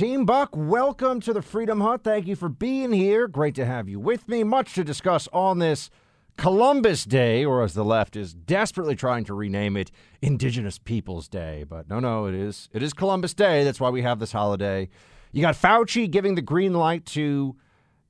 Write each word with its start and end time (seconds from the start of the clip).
Team 0.00 0.24
Buck, 0.24 0.48
welcome 0.54 1.20
to 1.20 1.34
the 1.34 1.42
Freedom 1.42 1.82
Hut. 1.82 2.02
Thank 2.02 2.26
you 2.26 2.34
for 2.34 2.48
being 2.48 2.90
here. 2.90 3.28
Great 3.28 3.54
to 3.56 3.66
have 3.66 3.86
you 3.86 4.00
with 4.00 4.28
me. 4.30 4.42
Much 4.42 4.72
to 4.72 4.82
discuss 4.82 5.28
on 5.30 5.58
this 5.58 5.90
Columbus 6.38 7.04
Day, 7.04 7.44
or 7.44 7.62
as 7.62 7.74
the 7.74 7.84
left 7.84 8.16
is 8.16 8.32
desperately 8.32 8.96
trying 8.96 9.24
to 9.24 9.34
rename 9.34 9.76
it, 9.76 9.90
Indigenous 10.22 10.78
Peoples 10.78 11.28
Day. 11.28 11.66
But 11.68 11.90
no, 11.90 12.00
no, 12.00 12.24
it 12.24 12.34
is 12.34 12.70
it 12.72 12.82
is 12.82 12.94
Columbus 12.94 13.34
Day. 13.34 13.62
That's 13.62 13.78
why 13.78 13.90
we 13.90 14.00
have 14.00 14.20
this 14.20 14.32
holiday. 14.32 14.88
You 15.32 15.42
got 15.42 15.54
Fauci 15.54 16.10
giving 16.10 16.34
the 16.34 16.40
green 16.40 16.72
light 16.72 17.04
to 17.08 17.56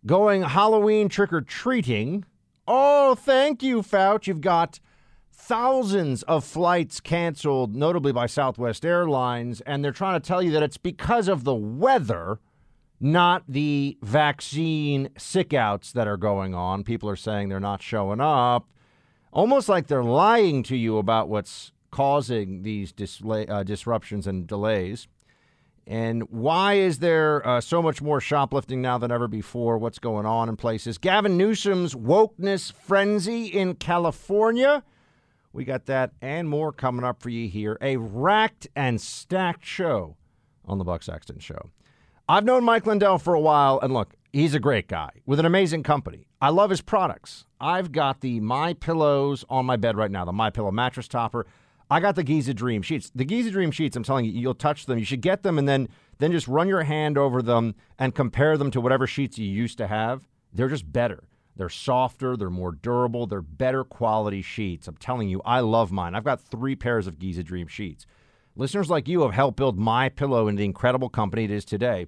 going 0.07 0.43
Halloween 0.43 1.09
trick 1.09 1.33
or 1.33 1.41
treating. 1.41 2.25
Oh, 2.69 3.17
thank 3.17 3.65
you, 3.65 3.83
Fauci. 3.83 4.29
You've 4.29 4.43
got 4.43 4.79
thousands 5.41 6.23
of 6.25 6.45
flights 6.45 7.01
canceled, 7.01 7.75
notably 7.75 8.13
by 8.13 8.27
Southwest 8.27 8.85
Airlines, 8.85 9.61
and 9.63 9.83
they're 9.83 9.91
trying 9.91 10.21
to 10.21 10.27
tell 10.27 10.43
you 10.43 10.51
that 10.53 10.63
it's 10.63 10.77
because 10.77 11.29
of 11.29 11.45
the 11.45 11.55
weather, 11.55 12.39
not 13.01 13.43
the 13.49 13.99
vaccine 14.03 15.09
sickouts 15.19 15.93
that 15.93 16.07
are 16.07 16.17
going 16.17 16.55
on. 16.55 16.85
People 16.85 17.09
are 17.09 17.17
saying 17.17 17.49
they're 17.49 17.59
not 17.59 17.83
showing 17.83 18.21
up, 18.21 18.69
almost 19.33 19.69
like 19.69 19.87
they're 19.87 20.05
lying 20.05 20.63
to 20.65 20.77
you 20.77 20.99
about 20.99 21.29
what's 21.29 21.73
causing 21.91 22.63
these 22.63 22.93
uh, 23.29 23.63
disruptions 23.65 24.27
and 24.27 24.47
delays. 24.47 25.09
And 25.87 26.31
why 26.31 26.75
is 26.75 26.99
there 27.01 27.45
uh, 27.45 27.61
so 27.61 27.83
much 27.83 28.01
more 28.01 28.21
shoplifting 28.21 28.81
now 28.81 28.99
than 28.99 29.11
ever 29.11 29.27
before? 29.27 29.79
What's 29.79 29.99
going 29.99 30.27
on 30.27 30.49
in 30.49 30.57
places? 30.57 30.99
Gavin 30.99 31.37
Newsom's 31.37 31.95
wokeness 31.95 32.73
frenzy 32.73 33.47
in 33.47 33.75
California. 33.75 34.85
We 35.53 35.65
got 35.65 35.87
that 35.87 36.13
and 36.21 36.49
more 36.49 36.73
coming 36.73 37.05
up 37.05 37.23
for 37.23 37.29
you 37.29 37.49
here. 37.49 37.77
A 37.81 37.97
racked 37.97 38.69
and 38.77 39.01
stacked 39.01 39.65
show 39.65 40.17
on 40.65 40.79
the 40.79 40.85
Buck 40.85 41.03
Sexton 41.03 41.41
Show. 41.41 41.71
I've 42.29 42.45
known 42.45 42.63
Mike 42.63 42.87
Lindell 42.87 43.19
for 43.19 43.35
a 43.35 43.41
while, 43.41 43.81
and 43.83 43.93
look, 43.93 44.15
he's 44.33 44.55
a 44.55 44.61
great 44.61 44.87
guy 44.87 45.11
with 45.27 45.41
an 45.41 45.47
amazing 45.47 45.83
company. 45.83 46.29
I 46.41 46.51
love 46.51 46.71
his 46.71 46.81
products. 46.81 47.45
I've 47.61 47.91
got 47.91 48.21
the 48.21 48.39
My 48.39 48.75
Pillows 48.75 49.45
on 49.49 49.67
my 49.67 49.77
bed 49.77 49.97
right 49.97 50.11
now, 50.11 50.25
the 50.25 50.33
My 50.33 50.51
Pillow 50.51 50.71
mattress 50.71 51.09
topper. 51.09 51.47
I 51.91 51.99
got 51.99 52.15
the 52.15 52.23
Giza 52.23 52.55
Dream 52.55 52.83
sheets. 52.83 53.11
The 53.13 53.25
Giza 53.25 53.51
Dream 53.51 53.73
sheets, 53.73 53.97
I'm 53.97 54.05
telling 54.05 54.25
you, 54.25 54.31
you'll 54.31 54.55
touch 54.55 54.87
them. 54.87 54.99
You 55.01 55.05
should 55.05 55.23
get 55.23 55.43
them 55.43 55.59
and 55.59 55.69
then 55.69 55.89
then 56.19 56.31
just 56.31 56.47
run 56.47 56.69
your 56.69 56.83
hand 56.83 57.19
over 57.19 57.43
them 57.43 57.75
and 57.99 58.15
compare 58.15 58.57
them 58.57 58.71
to 58.71 58.81
whatever 58.81 59.07
sheets 59.07 59.39
you 59.39 59.47
used 59.47 59.79
to 59.79 59.89
have. 59.89 60.29
They're 60.53 60.69
just 60.69 60.93
better. 60.93 61.25
They're 61.61 61.69
softer, 61.69 62.39
they're 62.39 62.49
more 62.49 62.73
durable, 62.73 63.27
they're 63.27 63.43
better 63.43 63.85
quality 63.85 64.41
sheets. 64.41 64.89
I'm 64.89 64.97
telling 64.97 65.29
you, 65.29 65.43
I 65.45 65.61
love 65.61 65.93
mine. 65.93 66.15
I've 66.15 66.25
got 66.25 66.41
three 66.41 66.75
pairs 66.75 67.07
of 67.07 67.19
Giza 67.19 67.43
Dream 67.43 67.67
sheets. 67.67 68.07
Listeners 68.57 68.89
like 68.89 69.07
you 69.07 69.21
have 69.21 69.35
helped 69.35 69.59
build 69.59 69.79
my 69.79 70.09
pillow 70.09 70.49
into 70.49 70.61
the 70.61 70.65
incredible 70.65 71.11
company 71.11 71.45
it 71.45 71.51
is 71.51 71.67
today. 71.67 72.07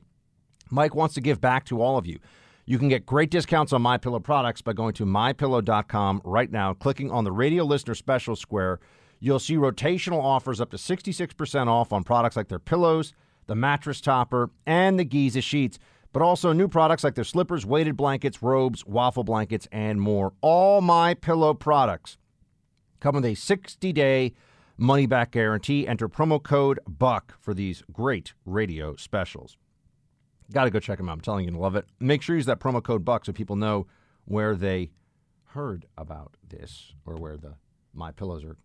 Mike 0.71 0.95
wants 0.95 1.15
to 1.17 1.21
give 1.21 1.39
back 1.39 1.67
to 1.67 1.83
all 1.83 1.99
of 1.99 2.07
you. 2.07 2.19
You 2.65 2.79
can 2.79 2.89
get 2.89 3.05
great 3.05 3.31
discounts 3.31 3.75
on 3.75 3.83
my 3.83 3.99
pillow 3.99 4.21
products 4.21 4.63
by 4.63 4.73
going 4.73 4.95
to 4.95 5.05
mypillow.com 5.05 6.23
right 6.25 6.51
now, 6.51 6.73
clicking 6.73 7.11
on 7.11 7.25
the 7.25 7.33
radio 7.33 7.63
listener 7.63 7.95
special 7.95 8.37
square. 8.37 8.81
You'll 9.21 9.39
see 9.39 9.57
rotational 9.57 10.23
offers 10.23 10.63
up 10.63 10.71
to 10.71 10.79
66% 10.79 11.67
off 11.67 11.93
on 11.93 12.05
products 12.05 12.37
like 12.37 12.49
their 12.49 12.59
pillows, 12.59 13.13
the 13.49 13.55
mattress 13.55 14.01
topper, 14.01 14.49
and 14.65 14.99
the 14.99 15.05
Giza 15.05 15.43
sheets 15.43 15.79
but 16.13 16.23
also 16.23 16.53
new 16.53 16.69
products 16.69 17.05
like 17.05 17.15
their 17.15 17.25
slippers, 17.25 17.65
weighted 17.65 17.97
blankets, 17.97 18.43
robes, 18.43 18.85
waffle 18.87 19.25
blankets, 19.25 19.67
and 19.73 20.01
more. 20.01 20.33
All 20.41 20.81
my 20.81 21.15
pillow 21.15 21.55
products 21.55 22.19
come 23.01 23.15
with 23.15 23.25
a 23.25 23.35
60 23.35 23.93
day 23.93 24.35
money 24.77 25.07
back 25.07 25.31
guarantee. 25.31 25.87
Enter 25.87 26.09
promo 26.09 26.43
code 26.43 26.81
BUCK 26.87 27.35
for 27.41 27.55
these 27.55 27.83
great 27.93 28.35
radio 28.45 28.97
specials. 28.97 29.57
Got 30.53 30.65
to 30.65 30.71
go 30.71 30.81
check 30.81 30.99
them 30.99 31.09
out. 31.09 31.13
I'm 31.13 31.21
telling 31.21 31.47
you, 31.47 31.53
you 31.53 31.59
love 31.59 31.77
it. 31.77 31.87
Make 31.99 32.21
sure 32.21 32.35
you 32.37 32.39
use 32.39 32.47
that 32.47 32.61
promo 32.61 32.83
code 32.83 33.05
BUCK 33.05 33.27
so 33.27 33.33
people 33.33 33.57
know 33.57 33.87
where 34.25 34.55
they 34.55 34.91
heard 35.47 35.87
about 35.97 36.37
this 36.49 36.93
or 37.07 37.17
where 37.17 37.37
the 37.37 37.55
my 37.95 38.11
pillows 38.11 38.43
are 38.45 38.57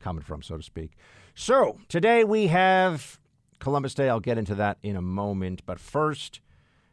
coming 0.00 0.22
from, 0.22 0.42
so 0.42 0.56
to 0.56 0.62
speak. 0.62 0.92
So 1.34 1.78
today 1.88 2.24
we 2.24 2.48
have 2.48 3.20
Columbus 3.60 3.94
Day. 3.94 4.08
I'll 4.08 4.18
get 4.20 4.38
into 4.38 4.54
that 4.56 4.78
in 4.82 4.96
a 4.96 5.02
moment. 5.02 5.62
But 5.66 5.78
first, 5.78 6.40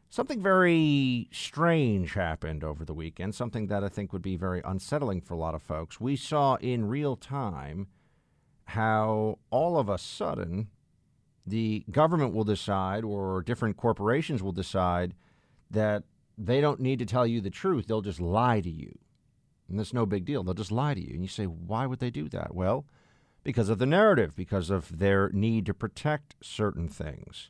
Something 0.09 0.41
very 0.41 1.28
strange 1.31 2.13
happened 2.13 2.63
over 2.63 2.85
the 2.85 2.94
weekend, 2.94 3.35
something 3.35 3.68
that 3.68 3.84
I 3.84 3.90
think 3.90 4.13
would 4.13 4.22
be 4.22 4.38
very 4.38 4.62
unsettling 4.63 5.22
for 5.22 5.34
a 5.34 5.38
lot 5.38 5.53
of 5.53 5.62
folks. 5.62 6.00
We 6.00 6.16
saw 6.16 6.56
in 6.56 6.88
real 6.88 7.18
time 7.18 7.88
how 8.66 9.40
all 9.50 9.78
of 9.78 9.90
a 9.90 9.97
sudden 9.97 10.69
the 11.46 11.85
government 11.91 12.34
will 12.34 12.44
decide 12.44 13.03
or 13.03 13.41
different 13.41 13.78
corporations 13.78 14.41
will 14.41 14.51
decide 14.51 15.13
that 15.69 16.03
they 16.38 16.62
don't 16.62 16.79
need 16.79 17.00
to 17.00 17.06
tell 17.06 17.28
you 17.28 17.41
the 17.41 17.50
truth. 17.50 17.88
They'll 17.88 18.01
just 18.01 18.22
lie 18.22 18.62
to 18.62 18.69
you. 18.69 18.97
And 19.67 19.78
that's 19.78 19.94
no 19.94 20.06
big 20.06 20.23
deal. 20.23 20.44
They'll 20.44 20.53
just 20.53 20.72
lie 20.72 20.94
to 20.94 21.01
you. 21.01 21.13
And 21.13 21.22
you 21.22 21.28
say, 21.28 21.46
why 21.46 21.85
would 21.85 22.00
they 22.00 22.09
do 22.09 22.29
that? 22.29 22.56
Well, 22.56 22.85
because 23.44 23.69
of 23.69 23.79
the 23.79 23.85
narrative, 23.85 24.35
because 24.35 24.69
of 24.69 25.00
their 25.00 25.29
need 25.29 25.66
to 25.66 25.73
protect 25.73 26.35
certain 26.41 26.88
things. 26.88 27.50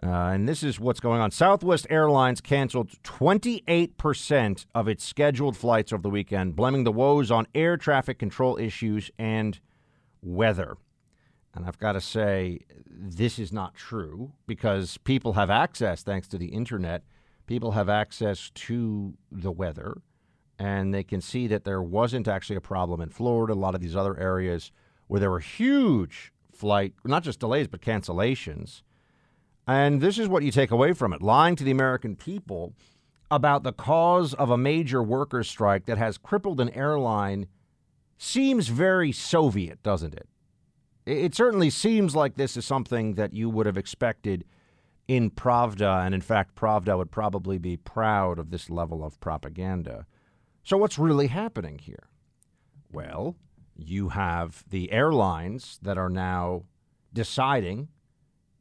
Uh, 0.00 0.30
and 0.30 0.48
this 0.48 0.62
is 0.62 0.78
what's 0.78 1.00
going 1.00 1.20
on. 1.20 1.30
Southwest 1.30 1.86
Airlines 1.90 2.40
canceled 2.40 2.90
28% 3.02 4.66
of 4.74 4.86
its 4.86 5.04
scheduled 5.04 5.56
flights 5.56 5.92
over 5.92 6.02
the 6.02 6.10
weekend, 6.10 6.54
blaming 6.54 6.84
the 6.84 6.92
woes 6.92 7.30
on 7.30 7.46
air 7.54 7.76
traffic 7.76 8.18
control 8.18 8.56
issues 8.58 9.10
and 9.18 9.58
weather. 10.22 10.76
And 11.54 11.66
I've 11.66 11.78
got 11.78 11.92
to 11.92 12.00
say, 12.00 12.60
this 12.88 13.38
is 13.38 13.52
not 13.52 13.74
true 13.74 14.32
because 14.46 14.98
people 14.98 15.32
have 15.32 15.50
access, 15.50 16.02
thanks 16.02 16.28
to 16.28 16.38
the 16.38 16.48
internet, 16.48 17.02
people 17.46 17.72
have 17.72 17.88
access 17.88 18.50
to 18.50 19.14
the 19.32 19.50
weather, 19.50 20.00
and 20.58 20.94
they 20.94 21.02
can 21.02 21.20
see 21.20 21.48
that 21.48 21.64
there 21.64 21.82
wasn't 21.82 22.28
actually 22.28 22.56
a 22.56 22.60
problem 22.60 23.00
in 23.00 23.08
Florida, 23.08 23.54
a 23.54 23.54
lot 23.54 23.74
of 23.74 23.80
these 23.80 23.96
other 23.96 24.16
areas 24.18 24.70
where 25.08 25.18
there 25.18 25.30
were 25.30 25.40
huge 25.40 26.32
flight, 26.52 26.94
not 27.04 27.24
just 27.24 27.40
delays, 27.40 27.66
but 27.66 27.80
cancellations. 27.80 28.82
And 29.68 30.00
this 30.00 30.18
is 30.18 30.28
what 30.28 30.42
you 30.42 30.50
take 30.50 30.70
away 30.70 30.94
from 30.94 31.12
it 31.12 31.20
lying 31.20 31.54
to 31.56 31.62
the 31.62 31.70
American 31.70 32.16
people 32.16 32.72
about 33.30 33.64
the 33.64 33.72
cause 33.72 34.32
of 34.32 34.48
a 34.48 34.56
major 34.56 35.02
workers' 35.02 35.46
strike 35.46 35.84
that 35.84 35.98
has 35.98 36.16
crippled 36.16 36.58
an 36.58 36.70
airline 36.70 37.46
seems 38.16 38.68
very 38.68 39.12
Soviet, 39.12 39.82
doesn't 39.82 40.14
it? 40.14 40.26
It 41.04 41.34
certainly 41.34 41.68
seems 41.68 42.16
like 42.16 42.34
this 42.34 42.56
is 42.56 42.64
something 42.64 43.14
that 43.14 43.34
you 43.34 43.50
would 43.50 43.66
have 43.66 43.76
expected 43.76 44.44
in 45.06 45.30
Pravda, 45.30 46.04
and 46.04 46.14
in 46.14 46.22
fact, 46.22 46.54
Pravda 46.54 46.96
would 46.96 47.10
probably 47.10 47.58
be 47.58 47.76
proud 47.76 48.38
of 48.38 48.50
this 48.50 48.70
level 48.70 49.04
of 49.04 49.20
propaganda. 49.20 50.06
So, 50.64 50.76
what's 50.76 50.98
really 50.98 51.28
happening 51.28 51.78
here? 51.78 52.08
Well, 52.90 53.36
you 53.74 54.10
have 54.10 54.64
the 54.68 54.92
airlines 54.92 55.78
that 55.82 55.96
are 55.96 56.10
now 56.10 56.64
deciding 57.12 57.88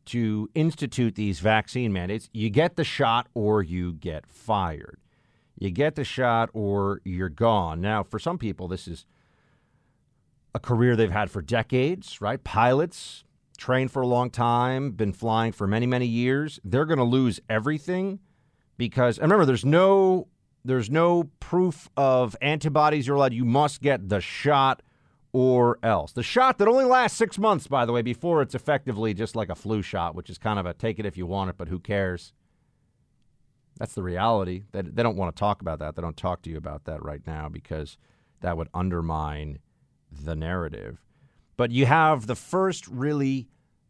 to 0.08 0.50
institute 0.56 1.16
these 1.16 1.40
vaccine 1.40 1.94
mandates, 1.94 2.30
you 2.34 2.50
get 2.50 2.76
the 2.76 2.84
shot 2.84 3.28
or 3.34 3.62
you 3.62 3.94
get 3.94 4.26
fired. 4.28 5.00
You 5.60 5.72
get 5.72 5.96
the 5.96 6.04
shot 6.04 6.50
or 6.54 7.02
you're 7.04 7.30
gone. 7.30 7.82
Now, 7.82 8.04
for 8.04 8.20
some 8.20 8.38
people, 8.38 8.68
this 8.68 8.88
is 8.88 9.06
a 10.54 10.60
career 10.60 10.96
they've 10.96 11.12
had 11.12 11.32
for 11.32 11.42
decades, 11.42 12.22
right? 12.22 12.44
Pilots 12.44 13.24
trained 13.58 13.92
for 13.92 14.02
a 14.02 14.08
long 14.08 14.30
time, 14.30 14.92
been 14.92 15.14
flying 15.14 15.52
for 15.52 15.68
many, 15.68 15.86
many 15.86 16.06
years. 16.06 16.60
They're 16.64 16.86
going 16.86 17.00
to 17.00 17.04
lose 17.04 17.40
everything 17.50 18.20
because, 18.78 19.20
remember, 19.20 19.46
there's 19.46 19.66
no 19.66 20.28
there's 20.64 20.90
no 20.90 21.30
proof 21.40 21.90
of 21.96 22.36
antibodies 22.42 23.08
you're 23.08 23.16
allowed. 23.16 23.34
You 23.34 23.46
must 23.46 23.82
get 23.82 24.10
the 24.10 24.20
shot 24.20 24.82
or 25.34 25.78
else. 25.84 26.12
The 26.14 26.24
shot 26.24 26.58
that 26.58 26.68
only 26.68 26.86
lasts 26.86 27.18
six 27.18 27.38
months, 27.38 27.68
by 27.68 27.86
the 27.86 27.92
way, 27.92 28.02
before 28.02 28.42
it's 28.42 28.56
effectively 28.56 29.14
just 29.14 29.36
like 29.36 29.50
a 29.50 29.56
flu 29.56 29.82
shot, 29.82 30.16
which 30.16 30.30
is 30.30 30.38
kind 30.38 30.60
of 30.60 30.66
a 30.66 30.74
take 30.74 31.00
it 31.00 31.06
if 31.06 31.18
you 31.18 31.26
want 31.26 31.50
it, 31.50 31.58
but 31.58 31.68
who 31.68 31.80
cares? 31.80 32.34
That's 33.78 33.94
the 33.94 34.04
reality. 34.04 34.64
They, 34.72 34.82
they 34.82 35.04
don't 35.04 35.18
want 35.18 35.36
to 35.36 35.40
talk 35.40 35.62
about 35.62 35.80
that. 35.80 35.96
They 35.96 36.02
don't 36.02 36.18
talk 36.18 36.42
to 36.44 36.50
you 36.50 36.58
about 36.58 36.86
that 36.86 37.04
right 37.04 37.22
now 37.28 37.50
because 37.50 37.98
that 38.42 38.58
would 38.58 38.70
undermine 38.74 39.60
the 40.12 40.36
narrative. 40.36 41.04
But 41.58 41.72
you 41.72 41.86
have 41.86 42.28
the 42.28 42.36
first 42.36 42.88
really 42.88 43.48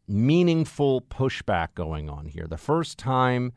meaningful 0.07 1.01
pushback 1.01 1.69
going 1.75 2.09
on 2.09 2.27
here. 2.27 2.47
The 2.47 2.57
first 2.57 2.97
time 2.97 3.53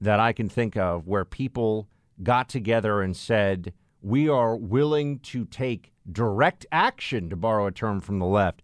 that 0.00 0.20
I 0.20 0.32
can 0.32 0.48
think 0.48 0.76
of 0.76 1.06
where 1.06 1.24
people 1.24 1.88
got 2.22 2.48
together 2.48 3.00
and 3.00 3.16
said, 3.16 3.72
we 4.04 4.28
are 4.28 4.54
willing 4.54 5.18
to 5.18 5.46
take 5.46 5.90
direct 6.12 6.66
action, 6.70 7.30
to 7.30 7.36
borrow 7.36 7.66
a 7.66 7.72
term 7.72 8.02
from 8.02 8.18
the 8.18 8.26
left, 8.26 8.60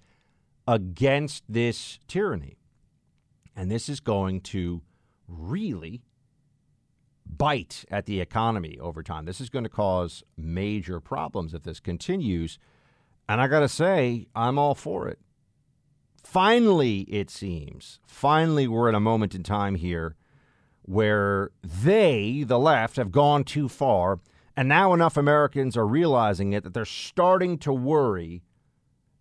against 0.69 1.45
this 1.49 1.99
tyranny. 2.07 2.59
And 3.57 3.71
this 3.71 3.89
is 3.89 4.01
going 4.01 4.43
to 4.43 4.83
really 5.27 6.03
bite 7.25 7.87
at 7.91 8.05
the 8.05 8.21
economy 8.21 8.77
over 8.81 9.03
time. 9.03 9.25
This 9.25 9.41
is 9.41 9.49
going 9.49 9.65
to 9.65 9.71
cause 9.71 10.23
major 10.37 11.01
problems 11.01 11.55
if 11.55 11.63
this 11.63 11.81
continues. 11.81 12.59
And 13.27 13.41
I 13.41 13.49
got 13.49 13.61
to 13.61 13.69
say, 13.69 14.27
I'm 14.37 14.59
all 14.59 14.75
for 14.75 15.09
it. 15.09 15.19
finally, 16.23 17.01
it 17.03 17.31
seems, 17.31 17.99
finally, 18.07 18.69
we're 18.69 18.91
at 18.91 18.95
a 18.95 19.01
moment 19.01 19.35
in 19.35 19.43
time 19.43 19.77
here 19.77 20.17
where 20.83 21.51
they, 21.63 22.45
the 22.47 22.59
left, 22.59 22.97
have 22.97 23.11
gone 23.11 23.45
too 23.45 23.69
far. 23.69 24.21
And 24.57 24.69
now 24.69 24.93
enough 24.93 25.17
Americans 25.17 25.77
are 25.77 25.87
realizing 25.87 26.53
it 26.53 26.65
that 26.65 26.75
they're 26.75 26.85
starting 26.85 27.59
to 27.59 27.73
worry. 27.73 28.43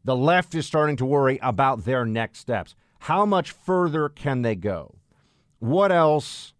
The 0.03 0.15
left 0.15 0.55
is 0.55 0.65
starting 0.65 0.97
to 0.97 1.05
worry 1.05 1.39
about 1.41 1.85
their 1.85 2.05
next 2.05 2.39
steps. 2.39 2.75
How 2.99 3.25
much 3.25 3.51
further 3.51 4.09
can 4.09 4.41
they 4.41 4.55
go? 4.55 4.95
What 5.59 5.91
else 5.91 6.53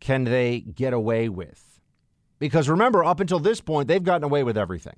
can 0.00 0.24
they 0.24 0.60
get 0.60 0.92
away 0.92 1.28
with? 1.28 1.80
Because 2.38 2.68
remember, 2.68 3.04
up 3.04 3.20
until 3.20 3.38
this 3.38 3.60
point, 3.60 3.88
they've 3.88 4.02
gotten 4.02 4.24
away 4.24 4.42
with 4.42 4.58
everything. 4.58 4.96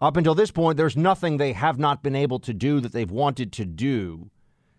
Up 0.00 0.16
until 0.16 0.34
this 0.34 0.50
point, 0.50 0.76
there's 0.76 0.96
nothing 0.96 1.36
they 1.36 1.52
have 1.52 1.78
not 1.78 2.02
been 2.02 2.16
able 2.16 2.38
to 2.40 2.52
do 2.52 2.80
that 2.80 2.92
they've 2.92 3.10
wanted 3.10 3.52
to 3.52 3.64
do. 3.64 4.30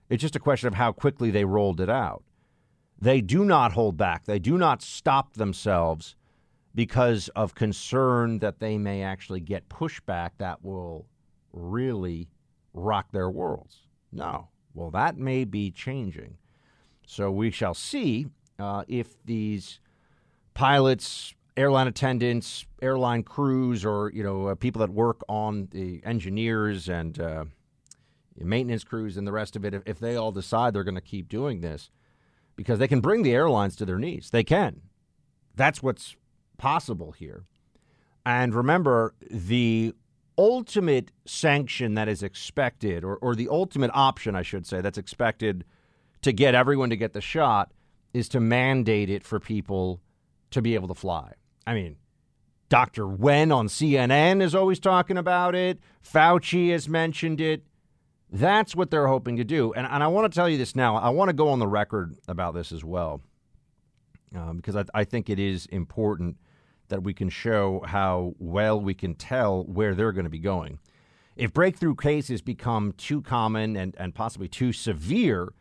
It's 0.09 0.21
just 0.21 0.35
a 0.35 0.39
question 0.39 0.67
of 0.67 0.75
how 0.75 0.91
quickly 0.91 1.31
they 1.31 1.45
rolled 1.45 1.81
it 1.81 1.89
out. 1.89 2.23
They 2.99 3.21
do 3.21 3.43
not 3.43 3.73
hold 3.73 3.97
back, 3.97 4.25
they 4.25 4.39
do 4.39 4.57
not 4.57 4.81
stop 4.81 5.33
themselves 5.33 6.15
because 6.75 7.29
of 7.29 7.55
concern 7.55 8.39
that 8.39 8.59
they 8.59 8.77
may 8.77 9.01
actually 9.01 9.39
get 9.39 9.69
pushback 9.69 10.31
that 10.37 10.63
will 10.63 11.07
really 11.53 12.27
rock 12.73 13.07
their 13.13 13.29
worlds. 13.29 13.77
No. 14.11 14.49
Well, 14.73 14.91
that 14.91 15.17
may 15.17 15.45
be 15.45 15.71
changing. 15.71 16.37
So 17.07 17.31
we 17.31 17.49
shall 17.49 17.73
see 17.73 18.27
uh, 18.59 18.83
if 18.89 19.15
these 19.23 19.79
pilots, 20.53 21.33
airline 21.55 21.87
attendants, 21.87 22.65
airline 22.81 23.23
crews, 23.23 23.85
or 23.85 24.11
you 24.13 24.23
know 24.23 24.47
uh, 24.47 24.55
people 24.55 24.81
that 24.81 24.91
work 24.91 25.21
on 25.29 25.69
the 25.71 26.01
engineers 26.03 26.89
and 26.89 27.17
uh, 27.19 27.45
maintenance 28.37 28.83
crews 28.83 29.15
and 29.15 29.25
the 29.25 29.31
rest 29.31 29.55
of 29.55 29.63
it, 29.63 29.73
if, 29.73 29.83
if 29.85 29.99
they 29.99 30.17
all 30.17 30.31
decide 30.33 30.73
they're 30.73 30.83
going 30.83 30.95
to 30.95 31.01
keep 31.01 31.29
doing 31.29 31.61
this, 31.61 31.89
because 32.57 32.79
they 32.79 32.87
can 32.87 32.99
bring 32.99 33.23
the 33.23 33.33
airlines 33.33 33.77
to 33.77 33.85
their 33.85 33.99
knees. 33.99 34.29
They 34.31 34.43
can. 34.43 34.81
That's 35.55 35.81
what's 35.81 36.17
possible 36.57 37.11
here. 37.11 37.45
And 38.25 38.53
remember, 38.53 39.13
the 39.29 39.93
ultimate 40.37 41.11
sanction 41.25 41.93
that 41.93 42.07
is 42.07 42.23
expected, 42.23 43.03
or, 43.03 43.17
or 43.17 43.35
the 43.35 43.47
ultimate 43.49 43.91
option, 43.93 44.35
I 44.35 44.41
should 44.41 44.65
say, 44.65 44.81
that's 44.81 44.97
expected 44.97 45.63
to 46.21 46.33
get 46.33 46.55
everyone 46.55 46.89
to 46.89 46.97
get 46.97 47.13
the 47.13 47.21
shot 47.21 47.71
is 48.13 48.27
to 48.29 48.39
mandate 48.39 49.09
it 49.09 49.23
for 49.23 49.39
people 49.39 50.01
to 50.51 50.61
be 50.61 50.73
able 50.73 50.87
to 50.87 50.93
fly. 50.93 51.33
I 51.67 51.73
mean, 51.73 51.97
Dr. 52.69 53.07
Wen 53.07 53.51
on 53.51 53.67
CNN 53.67 54.41
is 54.41 54.55
always 54.55 54.79
talking 54.79 55.17
about 55.17 55.53
it. 55.53 55.79
Fauci 56.03 56.71
has 56.71 56.89
mentioned 56.89 57.39
it. 57.39 57.63
That's 58.31 58.75
what 58.75 58.89
they're 58.89 59.07
hoping 59.07 59.37
to 59.37 59.43
do. 59.43 59.71
And, 59.73 59.85
and 59.85 60.03
I 60.03 60.07
want 60.07 60.31
to 60.31 60.35
tell 60.35 60.49
you 60.49 60.57
this 60.57 60.75
now. 60.75 60.95
I 60.95 61.09
want 61.09 61.29
to 61.29 61.33
go 61.33 61.49
on 61.49 61.59
the 61.59 61.67
record 61.67 62.15
about 62.27 62.55
this 62.55 62.71
as 62.71 62.83
well, 62.83 63.21
um, 64.35 64.57
because 64.57 64.75
I, 64.75 64.85
I 64.93 65.03
think 65.03 65.29
it 65.29 65.39
is 65.39 65.67
important 65.67 66.37
that 66.89 67.03
we 67.03 67.13
can 67.13 67.29
show 67.29 67.83
how 67.85 68.33
well 68.39 68.79
we 68.79 68.93
can 68.93 69.15
tell 69.15 69.63
where 69.63 69.95
they're 69.95 70.11
going 70.11 70.25
to 70.25 70.29
be 70.29 70.39
going. 70.39 70.79
If 71.35 71.53
breakthrough 71.53 71.95
cases 71.95 72.41
become 72.41 72.93
too 72.93 73.21
common 73.21 73.75
and, 73.75 73.95
and 73.99 74.15
possibly 74.15 74.47
too 74.47 74.71
severe 74.71 75.53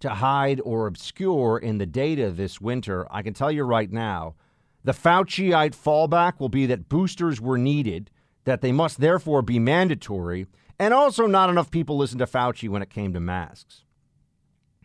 to 0.00 0.10
hide 0.10 0.60
or 0.64 0.86
obscure 0.86 1.58
in 1.58 1.78
the 1.78 1.86
data 1.86 2.30
this 2.30 2.60
winter, 2.60 3.06
I 3.10 3.22
can 3.22 3.34
tell 3.34 3.52
you 3.52 3.64
right 3.64 3.90
now 3.90 4.34
the 4.82 4.92
Fauciite 4.92 5.76
fallback 5.76 6.40
will 6.40 6.48
be 6.48 6.66
that 6.66 6.88
boosters 6.88 7.40
were 7.40 7.58
needed, 7.58 8.10
that 8.44 8.62
they 8.62 8.72
must 8.72 9.00
therefore 9.00 9.42
be 9.42 9.58
mandatory, 9.58 10.46
and 10.78 10.94
also 10.94 11.26
not 11.26 11.50
enough 11.50 11.70
people 11.70 11.98
listened 11.98 12.20
to 12.20 12.26
Fauci 12.26 12.68
when 12.68 12.82
it 12.82 12.90
came 12.90 13.12
to 13.12 13.20
masks. 13.20 13.84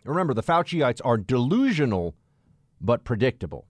Remember, 0.03 0.33
the 0.33 0.43
Fauciites 0.43 1.01
are 1.03 1.17
delusional 1.17 2.15
but 2.81 3.03
predictable. 3.03 3.65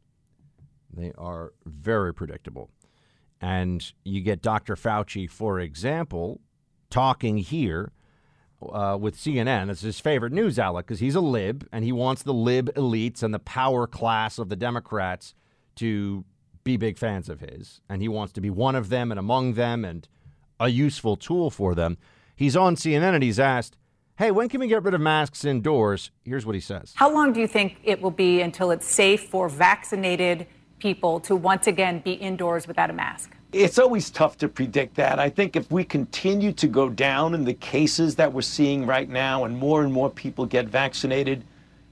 They 0.96 1.12
are 1.18 1.54
very 1.66 2.14
predictable. 2.14 2.70
And 3.42 3.92
you 4.04 4.22
get 4.22 4.42
Dr. 4.42 4.76
Fauci, 4.76 5.30
for 5.30 5.60
example, 5.60 6.40
talking 6.90 7.38
here 7.38 7.92
uh, 8.62 8.98
with 9.00 9.18
CNN. 9.18 9.70
It's 9.70 9.82
his 9.82 10.00
favorite 10.00 10.32
news 10.32 10.58
outlet 10.58 10.86
because 10.86 11.00
he's 11.00 11.16
a 11.16 11.22
lib 11.22 11.68
and 11.72 11.84
he 11.84 11.92
wants 11.92 12.24
the 12.24 12.34
lib 12.34 12.74
elites 12.76 13.22
and 13.22 13.34
the 13.34 13.40
power 13.40 13.88
class 13.88 14.40
of 14.40 14.50
the 14.50 14.56
Democrats 14.56 15.36
to 15.76 16.24
be 16.64 16.78
big 16.78 16.98
fans 16.98 17.30
of 17.30 17.42
his. 17.42 17.82
And 17.90 18.02
he 18.02 18.08
wants 18.08 18.34
to 18.34 18.42
be 18.42 18.50
one 18.50 18.76
of 18.76 18.90
them 18.90 19.12
and 19.12 19.20
among 19.20 19.54
them 19.54 19.84
and 19.86 20.08
a 20.60 20.70
useful 20.70 21.16
tool 21.16 21.50
for 21.50 21.76
them. 21.76 21.98
He's 22.36 22.56
on 22.56 22.76
CNN 22.76 23.14
and 23.14 23.24
he's 23.24 23.40
asked, 23.40 23.78
Hey, 24.18 24.32
when 24.32 24.48
can 24.48 24.62
we 24.62 24.68
get 24.68 24.82
rid 24.82 24.94
of 24.94 25.02
masks 25.02 25.44
indoors? 25.44 26.10
Here's 26.24 26.46
what 26.46 26.56
he 26.56 26.62
says 26.62 26.94
How 26.96 27.14
long 27.14 27.34
do 27.34 27.42
you 27.42 27.48
think 27.48 27.78
it 27.84 28.02
will 28.02 28.12
be 28.12 28.42
until 28.42 28.72
it's 28.72 28.88
safe 28.88 29.28
for 29.30 29.50
vaccinated 29.50 30.48
people 30.86 31.20
to 31.20 31.36
once 31.36 31.66
again 31.66 31.98
be 31.98 32.12
indoors 32.12 32.68
without 32.68 32.92
a 32.92 32.94
mask? 32.94 33.36
It's 33.52 33.80
always 33.80 34.12
tough 34.12 34.38
to 34.38 34.48
predict 34.48 34.94
that. 34.98 35.18
I 35.18 35.32
think 35.32 35.56
if 35.56 35.72
we 35.72 35.84
continue 35.84 36.52
to 36.52 36.68
go 36.68 36.90
down 36.90 37.34
in 37.34 37.44
the 37.44 37.56
cases 37.56 38.16
that 38.18 38.32
we're 38.32 38.44
seeing 38.44 38.86
right 38.86 39.10
now 39.10 39.46
and 39.46 39.58
more 39.58 39.84
and 39.84 39.92
more 39.92 40.12
people 40.12 40.46
get 40.46 40.68
vaccinated, 40.68 41.44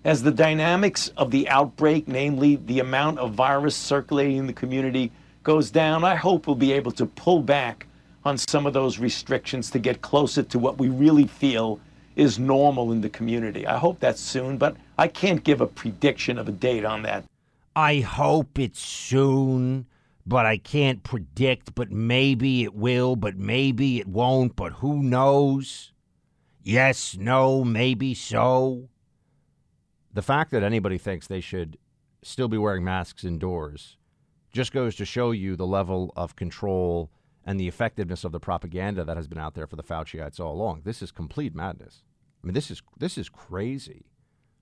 as 0.03 0.21
the 0.21 0.29
dynamics 0.29 1.07
of 1.17 1.31
the 1.31 1.49
outbreak, 1.49 2.07
namely 2.07 2.57
the 2.67 2.81
amount 2.81 3.17
of 3.17 3.33
virus 3.33 3.75
circulating 3.75 4.37
in 4.37 4.45
the 4.45 4.53
community, 4.53 5.11
goes 5.41 5.71
down, 5.71 6.03
I 6.03 6.13
hope 6.13 6.45
we'll 6.45 6.55
be 6.55 6.73
able 6.73 6.91
to 6.91 7.07
pull 7.07 7.41
back 7.41 7.87
on 8.23 8.37
some 8.37 8.67
of 8.67 8.73
those 8.73 8.99
restrictions 8.99 9.71
to 9.71 9.79
get 9.79 10.03
closer 10.03 10.43
to 10.43 10.59
what 10.59 10.77
we 10.77 10.89
really 10.89 11.25
feel 11.25 11.79
is 12.15 12.37
normal 12.37 12.91
in 12.91 13.01
the 13.01 13.09
community. 13.09 13.65
I 13.65 13.79
hope 13.79 13.99
that's 13.99 14.21
soon, 14.21 14.59
but 14.59 14.75
I 14.99 15.07
can't 15.07 15.43
give 15.43 15.61
a 15.61 15.67
prediction 15.67 16.37
of 16.37 16.47
a 16.47 16.51
date 16.51 16.85
on 16.85 17.01
that. 17.01 17.23
I 17.75 17.99
hope 18.01 18.59
it's 18.59 18.79
soon, 18.79 19.87
but 20.25 20.45
I 20.45 20.57
can't 20.57 21.03
predict. 21.03 21.75
But 21.75 21.91
maybe 21.91 22.63
it 22.63 22.73
will, 22.73 23.15
but 23.15 23.37
maybe 23.37 23.99
it 23.99 24.07
won't, 24.07 24.55
but 24.55 24.73
who 24.73 25.01
knows? 25.01 25.91
Yes, 26.61 27.17
no, 27.17 27.63
maybe 27.63 28.13
so. 28.13 28.89
The 30.13 30.21
fact 30.21 30.51
that 30.51 30.63
anybody 30.63 30.97
thinks 30.97 31.27
they 31.27 31.41
should 31.41 31.77
still 32.21 32.47
be 32.47 32.57
wearing 32.57 32.83
masks 32.83 33.23
indoors 33.23 33.97
just 34.51 34.71
goes 34.71 34.95
to 34.95 35.05
show 35.05 35.31
you 35.31 35.55
the 35.55 35.67
level 35.67 36.13
of 36.15 36.35
control 36.35 37.11
and 37.43 37.59
the 37.59 37.67
effectiveness 37.67 38.23
of 38.23 38.31
the 38.31 38.39
propaganda 38.39 39.03
that 39.03 39.17
has 39.17 39.27
been 39.27 39.39
out 39.39 39.55
there 39.55 39.67
for 39.67 39.75
the 39.75 39.83
Fauciites 39.83 40.39
all 40.39 40.53
along. 40.53 40.81
This 40.85 41.01
is 41.01 41.11
complete 41.11 41.53
madness. 41.53 42.03
I 42.41 42.47
mean, 42.47 42.53
this 42.53 42.71
is 42.71 42.81
this 42.97 43.17
is 43.17 43.29
crazy. 43.29 44.05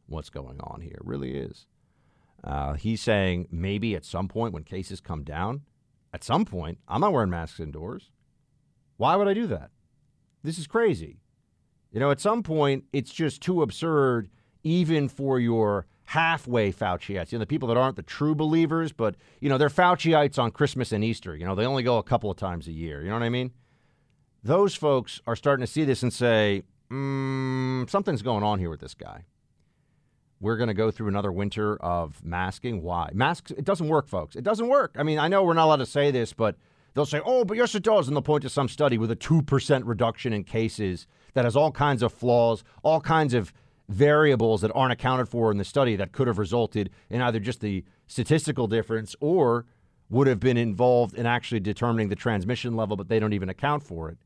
What's 0.07 0.29
going 0.29 0.59
on 0.61 0.81
here? 0.81 0.95
It 0.95 1.05
really 1.05 1.35
is. 1.35 1.67
Uh, 2.43 2.73
he's 2.73 3.01
saying 3.01 3.47
maybe 3.51 3.95
at 3.95 4.05
some 4.05 4.27
point 4.27 4.53
when 4.53 4.63
cases 4.63 4.99
come 4.99 5.23
down, 5.23 5.61
at 6.13 6.23
some 6.23 6.45
point, 6.45 6.79
I'm 6.87 7.01
not 7.01 7.13
wearing 7.13 7.29
masks 7.29 7.59
indoors. 7.59 8.11
Why 8.97 9.15
would 9.15 9.27
I 9.27 9.33
do 9.33 9.47
that? 9.47 9.71
This 10.43 10.57
is 10.57 10.67
crazy. 10.67 11.19
You 11.91 11.99
know, 11.99 12.11
at 12.11 12.19
some 12.19 12.41
point, 12.43 12.85
it's 12.93 13.11
just 13.11 13.41
too 13.41 13.61
absurd, 13.61 14.29
even 14.63 15.07
for 15.07 15.39
your 15.39 15.85
halfway 16.05 16.71
Fauciites. 16.71 17.31
You 17.31 17.37
know, 17.37 17.41
the 17.41 17.47
people 17.47 17.67
that 17.69 17.77
aren't 17.77 17.95
the 17.95 18.03
true 18.03 18.35
believers, 18.35 18.91
but, 18.91 19.15
you 19.39 19.49
know, 19.49 19.57
they're 19.57 19.69
Fauciites 19.69 20.39
on 20.39 20.51
Christmas 20.51 20.91
and 20.91 21.03
Easter. 21.03 21.35
You 21.35 21.45
know, 21.45 21.55
they 21.55 21.65
only 21.65 21.83
go 21.83 21.97
a 21.97 22.03
couple 22.03 22.31
of 22.31 22.37
times 22.37 22.67
a 22.67 22.71
year. 22.71 23.01
You 23.01 23.09
know 23.09 23.15
what 23.15 23.23
I 23.23 23.29
mean? 23.29 23.51
Those 24.43 24.73
folks 24.73 25.21
are 25.27 25.35
starting 25.35 25.65
to 25.65 25.71
see 25.71 25.83
this 25.83 26.01
and 26.01 26.11
say, 26.11 26.63
mm, 26.89 27.89
something's 27.89 28.21
going 28.21 28.43
on 28.43 28.59
here 28.59 28.69
with 28.69 28.79
this 28.79 28.95
guy 28.95 29.25
we're 30.41 30.57
going 30.57 30.67
to 30.67 30.73
go 30.73 30.91
through 30.91 31.07
another 31.07 31.31
winter 31.31 31.77
of 31.77 32.23
masking. 32.25 32.81
Why? 32.81 33.09
Masks, 33.13 33.51
it 33.51 33.63
doesn't 33.63 33.87
work, 33.87 34.07
folks. 34.07 34.35
It 34.35 34.43
doesn't 34.43 34.67
work. 34.67 34.95
I 34.97 35.03
mean, 35.03 35.19
I 35.19 35.27
know 35.27 35.43
we're 35.43 35.53
not 35.53 35.65
allowed 35.65 35.77
to 35.77 35.85
say 35.85 36.09
this, 36.11 36.33
but 36.33 36.55
they'll 36.93 37.05
say, 37.05 37.21
oh, 37.23 37.45
but 37.45 37.55
yes, 37.55 37.75
it 37.75 37.83
does. 37.83 38.07
And 38.07 38.17
they'll 38.17 38.23
point 38.23 38.41
to 38.41 38.49
some 38.49 38.67
study 38.67 38.97
with 38.97 39.11
a 39.11 39.15
2% 39.15 39.83
reduction 39.85 40.33
in 40.33 40.43
cases 40.43 41.05
that 41.35 41.45
has 41.45 41.55
all 41.55 41.71
kinds 41.71 42.01
of 42.01 42.11
flaws, 42.11 42.63
all 42.83 42.99
kinds 42.99 43.33
of 43.33 43.53
variables 43.87 44.61
that 44.61 44.71
aren't 44.73 44.93
accounted 44.93 45.29
for 45.29 45.51
in 45.51 45.57
the 45.57 45.65
study 45.65 45.95
that 45.95 46.11
could 46.11 46.27
have 46.27 46.39
resulted 46.39 46.89
in 47.09 47.21
either 47.21 47.39
just 47.39 47.61
the 47.61 47.83
statistical 48.07 48.67
difference 48.67 49.15
or 49.19 49.65
would 50.09 50.27
have 50.27 50.39
been 50.39 50.57
involved 50.57 51.15
in 51.15 51.25
actually 51.25 51.59
determining 51.59 52.09
the 52.09 52.15
transmission 52.15 52.75
level, 52.75 52.97
but 52.97 53.09
they 53.09 53.19
don't 53.19 53.33
even 53.33 53.49
account 53.49 53.83
for 53.83 54.09
it. 54.09 54.17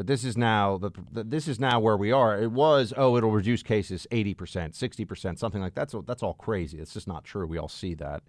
But 0.00 0.06
this 0.06 0.24
is 0.24 0.34
now 0.34 0.78
the, 0.78 0.92
the, 1.12 1.24
this 1.24 1.46
is 1.46 1.60
now 1.60 1.78
where 1.78 1.94
we 1.98 2.10
are. 2.10 2.40
It 2.40 2.52
was 2.52 2.94
oh 2.96 3.18
it'll 3.18 3.32
reduce 3.32 3.62
cases 3.62 4.06
eighty 4.10 4.32
percent, 4.32 4.74
sixty 4.74 5.04
percent, 5.04 5.38
something 5.38 5.60
like 5.60 5.74
that. 5.74 5.90
So 5.90 6.00
that's 6.00 6.22
all 6.22 6.32
crazy. 6.32 6.78
It's 6.78 6.94
just 6.94 7.06
not 7.06 7.22
true. 7.22 7.46
We 7.46 7.58
all 7.58 7.68
see 7.68 7.92
that. 7.96 8.22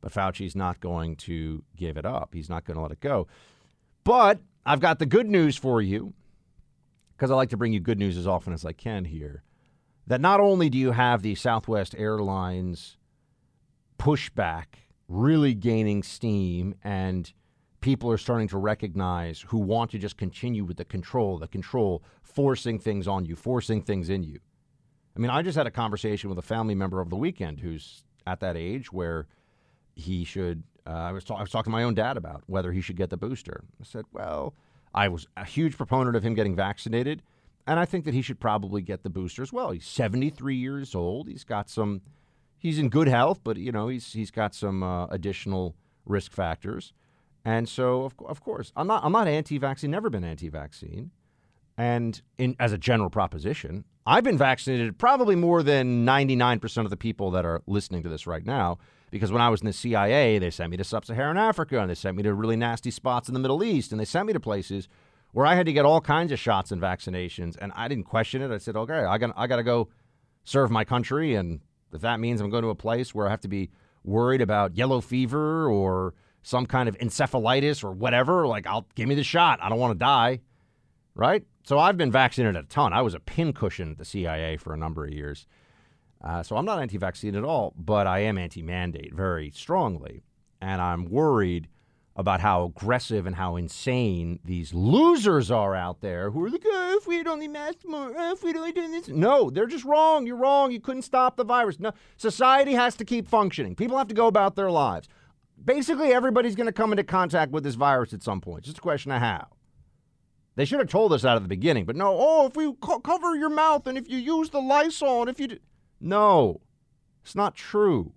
But 0.00 0.10
Fauci's 0.10 0.56
not 0.56 0.80
going 0.80 1.14
to 1.18 1.62
give 1.76 1.96
it 1.96 2.04
up. 2.04 2.30
He's 2.32 2.50
not 2.50 2.64
going 2.64 2.74
to 2.74 2.80
let 2.80 2.90
it 2.90 2.98
go. 2.98 3.28
But 4.02 4.40
I've 4.66 4.80
got 4.80 4.98
the 4.98 5.06
good 5.06 5.28
news 5.28 5.56
for 5.56 5.80
you 5.80 6.14
because 7.16 7.30
I 7.30 7.36
like 7.36 7.50
to 7.50 7.56
bring 7.56 7.72
you 7.72 7.78
good 7.78 8.00
news 8.00 8.16
as 8.16 8.26
often 8.26 8.52
as 8.52 8.64
I 8.64 8.72
can 8.72 9.04
here. 9.04 9.44
That 10.08 10.20
not 10.20 10.40
only 10.40 10.68
do 10.68 10.78
you 10.78 10.90
have 10.90 11.22
the 11.22 11.36
Southwest 11.36 11.94
Airlines 11.96 12.96
pushback 14.00 14.64
really 15.06 15.54
gaining 15.54 16.02
steam 16.02 16.74
and 16.82 17.32
people 17.82 18.10
are 18.10 18.16
starting 18.16 18.48
to 18.48 18.56
recognize 18.56 19.44
who 19.48 19.58
want 19.58 19.90
to 19.90 19.98
just 19.98 20.16
continue 20.16 20.64
with 20.64 20.78
the 20.78 20.84
control, 20.84 21.36
the 21.36 21.48
control, 21.48 22.02
forcing 22.22 22.78
things 22.78 23.06
on 23.06 23.26
you, 23.26 23.36
forcing 23.36 23.82
things 23.82 24.08
in 24.08 24.22
you. 24.22 24.40
I 25.14 25.20
mean, 25.20 25.30
I 25.30 25.42
just 25.42 25.58
had 25.58 25.66
a 25.66 25.70
conversation 25.70 26.30
with 26.30 26.38
a 26.38 26.42
family 26.42 26.74
member 26.74 27.00
over 27.00 27.10
the 27.10 27.16
weekend 27.16 27.60
who's 27.60 28.04
at 28.26 28.40
that 28.40 28.56
age 28.56 28.90
where 28.90 29.26
he 29.94 30.24
should. 30.24 30.62
Uh, 30.86 30.90
I 30.90 31.12
was 31.12 31.24
ta- 31.24 31.34
I 31.34 31.42
was 31.42 31.50
talking 31.50 31.70
to 31.70 31.76
my 31.76 31.82
own 31.82 31.94
dad 31.94 32.16
about 32.16 32.44
whether 32.46 32.72
he 32.72 32.80
should 32.80 32.96
get 32.96 33.10
the 33.10 33.18
booster. 33.18 33.64
I 33.80 33.84
said, 33.84 34.04
well, 34.12 34.54
I 34.94 35.08
was 35.08 35.26
a 35.36 35.44
huge 35.44 35.76
proponent 35.76 36.16
of 36.16 36.22
him 36.22 36.34
getting 36.34 36.56
vaccinated, 36.56 37.22
and 37.66 37.78
I 37.78 37.84
think 37.84 38.04
that 38.06 38.14
he 38.14 38.22
should 38.22 38.40
probably 38.40 38.80
get 38.80 39.02
the 39.02 39.10
booster 39.10 39.42
as 39.42 39.52
well. 39.52 39.70
He's 39.70 39.86
73 39.86 40.56
years 40.56 40.94
old. 40.94 41.28
He's 41.28 41.44
got 41.44 41.68
some. 41.68 42.00
He's 42.58 42.78
in 42.78 42.88
good 42.88 43.08
health, 43.08 43.40
but 43.44 43.56
you 43.56 43.72
know 43.72 43.88
he's 43.88 44.12
he's 44.12 44.30
got 44.30 44.54
some 44.54 44.82
uh, 44.82 45.06
additional 45.06 45.74
risk 46.06 46.32
factors, 46.32 46.92
and 47.44 47.68
so 47.68 48.04
of, 48.04 48.14
of 48.26 48.40
course 48.40 48.72
I'm 48.76 48.86
not 48.86 49.04
I'm 49.04 49.12
not 49.12 49.28
anti-vaccine. 49.28 49.90
Never 49.90 50.10
been 50.10 50.24
anti-vaccine, 50.24 51.10
and 51.76 52.20
in 52.38 52.56
as 52.58 52.72
a 52.72 52.78
general 52.78 53.10
proposition, 53.10 53.84
I've 54.04 54.24
been 54.24 54.38
vaccinated 54.38 54.98
probably 54.98 55.36
more 55.36 55.62
than 55.62 56.04
99% 56.04 56.84
of 56.84 56.90
the 56.90 56.96
people 56.96 57.30
that 57.32 57.44
are 57.44 57.62
listening 57.66 58.02
to 58.02 58.08
this 58.08 58.26
right 58.26 58.44
now. 58.44 58.78
Because 59.12 59.30
when 59.30 59.42
I 59.42 59.50
was 59.50 59.60
in 59.60 59.66
the 59.66 59.72
CIA, 59.72 60.38
they 60.38 60.50
sent 60.50 60.70
me 60.70 60.76
to 60.78 60.84
sub 60.84 61.04
Saharan 61.04 61.36
Africa 61.36 61.78
and 61.78 61.90
they 61.90 61.94
sent 61.94 62.16
me 62.16 62.22
to 62.22 62.32
really 62.32 62.56
nasty 62.56 62.90
spots 62.90 63.28
in 63.28 63.34
the 63.34 63.40
Middle 63.40 63.62
East 63.62 63.92
and 63.92 64.00
they 64.00 64.06
sent 64.06 64.26
me 64.26 64.32
to 64.32 64.40
places 64.40 64.88
where 65.32 65.46
I 65.46 65.54
had 65.54 65.66
to 65.66 65.72
get 65.72 65.84
all 65.84 66.00
kinds 66.00 66.32
of 66.32 66.38
shots 66.38 66.72
and 66.72 66.80
vaccinations. 66.80 67.56
And 67.60 67.72
I 67.76 67.88
didn't 67.88 68.04
question 68.04 68.42
it. 68.42 68.50
I 68.50 68.58
said, 68.58 68.76
okay, 68.76 69.04
I 69.04 69.18
got, 69.18 69.32
I 69.36 69.46
got 69.46 69.56
to 69.56 69.62
go 69.62 69.88
serve 70.44 70.70
my 70.70 70.84
country. 70.84 71.34
And 71.34 71.60
if 71.92 72.00
that 72.00 72.20
means 72.20 72.40
I'm 72.40 72.50
going 72.50 72.62
to 72.62 72.70
a 72.70 72.74
place 72.74 73.14
where 73.14 73.26
I 73.26 73.30
have 73.30 73.40
to 73.42 73.48
be 73.48 73.70
worried 74.02 74.40
about 74.40 74.76
yellow 74.76 75.00
fever 75.00 75.68
or 75.68 76.14
some 76.42 76.66
kind 76.66 76.88
of 76.88 76.98
encephalitis 76.98 77.84
or 77.84 77.92
whatever, 77.92 78.46
like, 78.46 78.66
I'll 78.66 78.86
give 78.94 79.08
me 79.08 79.14
the 79.14 79.24
shot. 79.24 79.60
I 79.62 79.68
don't 79.68 79.78
want 79.78 79.92
to 79.92 79.98
die. 79.98 80.40
Right? 81.14 81.44
So 81.64 81.78
I've 81.78 81.96
been 81.96 82.10
vaccinated 82.10 82.56
a 82.56 82.66
ton. 82.66 82.92
I 82.92 83.02
was 83.02 83.14
a 83.14 83.20
pincushion 83.20 83.92
at 83.92 83.98
the 83.98 84.04
CIA 84.04 84.56
for 84.56 84.72
a 84.72 84.76
number 84.76 85.04
of 85.04 85.12
years. 85.12 85.46
Uh, 86.22 86.42
so 86.42 86.56
I'm 86.56 86.64
not 86.64 86.80
anti 86.80 86.96
vaccine 86.96 87.34
at 87.34 87.44
all, 87.44 87.74
but 87.76 88.06
I 88.06 88.20
am 88.20 88.38
anti 88.38 88.62
mandate 88.62 89.12
very 89.14 89.50
strongly. 89.50 90.22
And 90.60 90.80
I'm 90.80 91.04
worried 91.04 91.68
about 92.14 92.40
how 92.40 92.64
aggressive 92.64 93.26
and 93.26 93.36
how 93.36 93.56
insane 93.56 94.38
these 94.44 94.74
losers 94.74 95.50
are 95.50 95.74
out 95.74 96.00
there 96.00 96.30
who 96.30 96.44
are 96.44 96.50
like, 96.50 96.62
oh, 96.64 96.98
if 97.00 97.06
we'd 97.06 97.26
only 97.26 97.48
masked 97.48 97.86
more, 97.86 98.12
oh, 98.16 98.32
if 98.32 98.42
we'd 98.42 98.56
only 98.56 98.72
done 98.72 98.92
this. 98.92 99.08
No, 99.08 99.50
they're 99.50 99.66
just 99.66 99.84
wrong. 99.84 100.26
You're 100.26 100.36
wrong. 100.36 100.70
You 100.72 100.80
couldn't 100.80 101.02
stop 101.02 101.36
the 101.36 101.44
virus. 101.44 101.80
No, 101.80 101.92
society 102.16 102.74
has 102.74 102.94
to 102.96 103.04
keep 103.04 103.26
functioning. 103.26 103.74
People 103.74 103.96
have 103.96 104.08
to 104.08 104.14
go 104.14 104.26
about 104.26 104.56
their 104.56 104.70
lives. 104.70 105.08
Basically, 105.64 106.12
everybody's 106.12 106.56
going 106.56 106.66
to 106.66 106.72
come 106.72 106.92
into 106.92 107.04
contact 107.04 107.52
with 107.52 107.64
this 107.64 107.74
virus 107.74 108.12
at 108.12 108.22
some 108.22 108.40
point. 108.40 108.60
It's 108.60 108.68
just 108.68 108.78
a 108.78 108.82
question 108.82 109.12
of 109.12 109.20
how. 109.20 109.48
They 110.54 110.64
should 110.64 110.80
have 110.80 110.88
told 110.88 111.12
us 111.12 111.22
that 111.22 111.36
at 111.36 111.42
the 111.42 111.48
beginning, 111.48 111.84
but 111.84 111.96
no. 111.96 112.16
Oh, 112.18 112.46
if 112.46 112.56
you 112.56 112.74
co- 112.74 113.00
cover 113.00 113.34
your 113.36 113.48
mouth 113.48 113.86
and 113.86 113.96
if 113.96 114.08
you 114.08 114.18
use 114.18 114.50
the 114.50 114.60
Lysol 114.60 115.22
and 115.22 115.30
if 115.30 115.40
you 115.40 115.48
do. 115.48 115.58
No, 116.00 116.60
it's 117.22 117.34
not 117.34 117.54
true. 117.54 118.12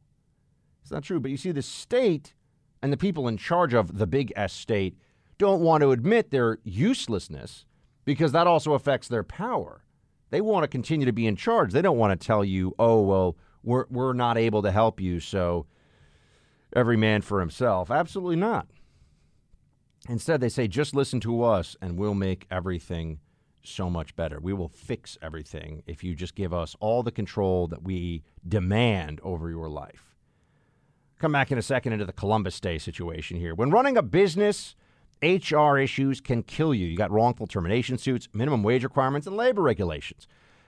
It's 0.81 0.91
not 0.91 1.03
true. 1.03 1.19
But 1.19 1.31
you 1.31 1.37
see, 1.37 1.51
the 1.51 1.61
state 1.61 2.33
and 2.81 2.91
the 2.91 2.97
people 2.97 3.27
in 3.27 3.37
charge 3.37 3.73
of 3.73 3.97
the 3.97 4.07
big 4.07 4.33
S 4.35 4.53
state 4.53 4.97
don't 5.37 5.61
want 5.61 5.81
to 5.81 5.91
admit 5.91 6.31
their 6.31 6.59
uselessness 6.63 7.65
because 8.05 8.31
that 8.31 8.47
also 8.47 8.73
affects 8.73 9.07
their 9.07 9.23
power. 9.23 9.83
They 10.29 10.41
want 10.41 10.63
to 10.63 10.67
continue 10.67 11.05
to 11.05 11.11
be 11.13 11.27
in 11.27 11.35
charge. 11.35 11.71
They 11.71 11.81
don't 11.81 11.97
want 11.97 12.19
to 12.19 12.25
tell 12.25 12.43
you, 12.43 12.73
oh, 12.77 13.01
well, 13.01 13.37
we're, 13.63 13.85
we're 13.89 14.13
not 14.13 14.37
able 14.37 14.61
to 14.63 14.71
help 14.71 14.99
you, 14.99 15.19
so 15.19 15.65
every 16.75 16.97
man 16.97 17.21
for 17.21 17.39
himself. 17.39 17.89
Absolutely 17.89 18.35
not. 18.35 18.67
Instead, 20.07 20.41
they 20.41 20.49
say, 20.49 20.67
just 20.67 20.93
listen 20.93 21.19
to 21.21 21.43
us 21.43 21.75
and 21.81 21.97
we'll 21.97 22.13
make 22.13 22.45
everything 22.51 23.19
so 23.63 23.89
much 23.89 24.15
better. 24.15 24.39
We 24.39 24.53
will 24.53 24.69
fix 24.69 25.17
everything 25.21 25.81
if 25.87 26.03
you 26.03 26.15
just 26.15 26.35
give 26.35 26.53
us 26.53 26.75
all 26.79 27.01
the 27.01 27.11
control 27.11 27.67
that 27.67 27.83
we 27.83 28.23
demand 28.47 29.19
over 29.23 29.49
your 29.49 29.67
life. 29.69 30.15
Come 31.17 31.31
back 31.31 31.51
in 31.51 31.57
a 31.57 31.63
second 31.63 31.93
into 31.93 32.05
the 32.05 32.13
Columbus 32.13 32.59
Day 32.59 32.77
situation 32.77 33.37
here. 33.37 33.55
When 33.55 33.71
running 33.71 33.97
a 33.97 34.03
business, 34.03 34.75
HR 35.23 35.77
issues 35.77 36.21
can 36.21 36.43
kill 36.43 36.73
you. 36.73 36.85
You 36.85 36.97
got 36.97 37.09
wrongful 37.09 37.47
termination 37.47 37.97
suits, 37.97 38.27
minimum 38.33 38.63
wage 38.63 38.83
requirements, 38.83 39.25
and 39.25 39.35
labor 39.35 39.61
regulations. 39.61 40.27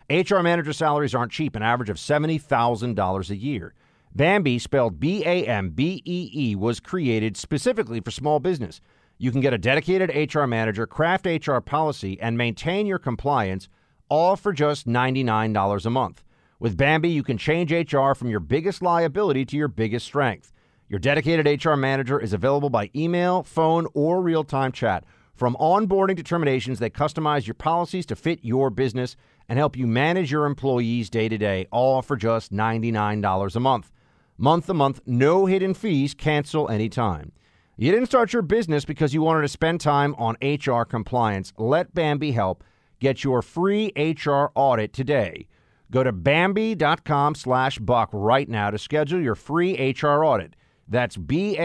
HR 0.09 0.39
manager 0.39 0.71
salaries 0.71 1.13
aren't 1.13 1.33
cheap, 1.33 1.55
an 1.55 1.63
average 1.63 1.89
of 1.89 1.97
$70,000 1.97 3.29
a 3.29 3.35
year. 3.35 3.73
Bambee, 4.17 4.57
spelled 4.57 4.99
B 4.99 5.23
A 5.23 5.45
M 5.45 5.69
B 5.69 6.01
E 6.03 6.31
E, 6.33 6.55
was 6.55 6.79
created 6.79 7.37
specifically 7.37 8.01
for 8.01 8.09
small 8.09 8.39
business. 8.39 8.81
You 9.19 9.31
can 9.31 9.41
get 9.41 9.53
a 9.53 9.59
dedicated 9.59 10.33
HR 10.33 10.45
manager, 10.45 10.87
craft 10.87 11.27
HR 11.27 11.59
policy, 11.59 12.19
and 12.19 12.35
maintain 12.35 12.87
your 12.87 12.97
compliance 12.97 13.69
all 14.09 14.35
for 14.35 14.53
just 14.53 14.87
$99 14.87 15.85
a 15.85 15.89
month. 15.91 16.23
With 16.59 16.77
Bambee, 16.77 17.09
you 17.09 17.21
can 17.21 17.37
change 17.37 17.71
HR 17.71 18.13
from 18.13 18.29
your 18.29 18.39
biggest 18.39 18.81
liability 18.81 19.45
to 19.45 19.55
your 19.55 19.67
biggest 19.67 20.07
strength. 20.07 20.51
Your 20.89 20.99
dedicated 20.99 21.63
HR 21.63 21.75
manager 21.75 22.19
is 22.19 22.33
available 22.33 22.71
by 22.71 22.89
email, 22.95 23.43
phone, 23.43 23.85
or 23.93 24.23
real 24.23 24.43
time 24.43 24.71
chat. 24.71 25.03
From 25.35 25.55
onboarding 25.59 26.15
determinations, 26.15 26.79
they 26.79 26.89
customize 26.89 27.45
your 27.45 27.53
policies 27.53 28.07
to 28.07 28.15
fit 28.15 28.39
your 28.41 28.71
business 28.71 29.15
and 29.47 29.59
help 29.59 29.77
you 29.77 29.85
manage 29.85 30.31
your 30.31 30.47
employees 30.47 31.11
day 31.11 31.29
to 31.29 31.37
day, 31.37 31.67
all 31.71 32.01
for 32.01 32.15
just 32.15 32.51
$99 32.51 33.55
a 33.55 33.59
month. 33.59 33.91
Month 34.39 34.67
to 34.67 34.73
month, 34.75 35.01
no 35.07 35.47
hidden 35.47 35.73
fees, 35.73 36.13
cancel 36.13 36.69
anytime. 36.69 37.31
You 37.75 37.91
didn't 37.91 38.05
start 38.05 38.33
your 38.33 38.43
business 38.43 38.85
because 38.85 39.11
you 39.11 39.23
wanted 39.23 39.41
to 39.41 39.47
spend 39.47 39.81
time 39.81 40.13
on 40.15 40.37
HR 40.43 40.83
compliance. 40.83 41.53
Let 41.57 41.95
Bambee 41.95 42.33
help. 42.33 42.63
Get 42.99 43.23
your 43.23 43.41
free 43.41 43.91
HR 43.95 44.51
audit 44.53 44.93
today. 44.93 45.47
Go 45.89 46.03
to 46.03 46.11
Bambee.com 46.11 47.33
slash 47.33 47.79
buck 47.79 48.09
right 48.13 48.47
now 48.47 48.69
to 48.69 48.77
schedule 48.77 49.19
your 49.19 49.33
free 49.33 49.73
HR 49.91 50.23
audit. 50.23 50.55
That's 50.87 51.17
B-A-M-B-E-E 51.17 51.57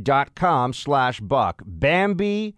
dot 0.00 0.34
com 0.34 0.72
slash 0.72 1.20
buck. 1.20 1.62
Bambee.com 1.64 2.56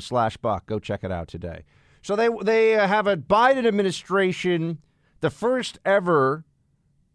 slash 0.00 0.36
buck. 0.36 0.66
Go 0.66 0.80
check 0.80 1.04
it 1.04 1.12
out 1.12 1.28
today. 1.28 1.62
So 2.02 2.16
they, 2.16 2.28
they 2.42 2.70
have 2.70 3.06
a 3.06 3.16
Biden 3.16 3.66
administration, 3.66 4.78
the 5.20 5.30
first 5.30 5.78
ever 5.84 6.44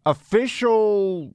official 0.06 1.32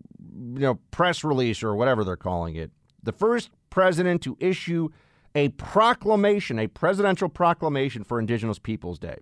you 0.54 0.60
know 0.60 0.76
press 0.90 1.24
release 1.24 1.62
or 1.62 1.76
whatever 1.76 2.04
they're 2.04 2.16
calling 2.16 2.56
it, 2.56 2.72
the 3.04 3.12
first 3.12 3.52
president 3.70 4.24
to 4.24 4.36
issue 4.40 4.90
a 5.36 5.50
proclamation, 5.50 6.58
a 6.58 6.68
presidential 6.68 7.30
proclamation 7.30 8.04
for 8.04 8.20
Indigenous 8.20 8.60
Peoples 8.60 9.00
Day. 9.00 9.18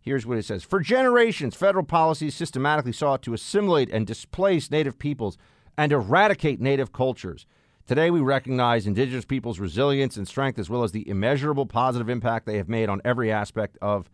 Here's 0.00 0.26
what 0.26 0.38
it 0.38 0.44
says 0.44 0.64
For 0.64 0.80
generations, 0.80 1.54
federal 1.54 1.84
policies 1.84 2.34
systematically 2.34 2.92
sought 2.92 3.22
to 3.22 3.34
assimilate 3.34 3.90
and 3.90 4.06
displace 4.06 4.70
Native 4.70 4.98
peoples 4.98 5.38
and 5.76 5.92
eradicate 5.92 6.60
Native 6.60 6.92
cultures. 6.92 7.46
Today, 7.86 8.10
we 8.10 8.20
recognize 8.20 8.86
Indigenous 8.86 9.24
peoples' 9.24 9.58
resilience 9.58 10.18
and 10.18 10.28
strength, 10.28 10.58
as 10.58 10.68
well 10.68 10.82
as 10.82 10.92
the 10.92 11.08
immeasurable 11.08 11.64
positive 11.64 12.10
impact 12.10 12.44
they 12.44 12.58
have 12.58 12.68
made 12.68 12.90
on 12.90 13.00
every 13.02 13.32
aspect 13.32 13.78
of 13.80 14.10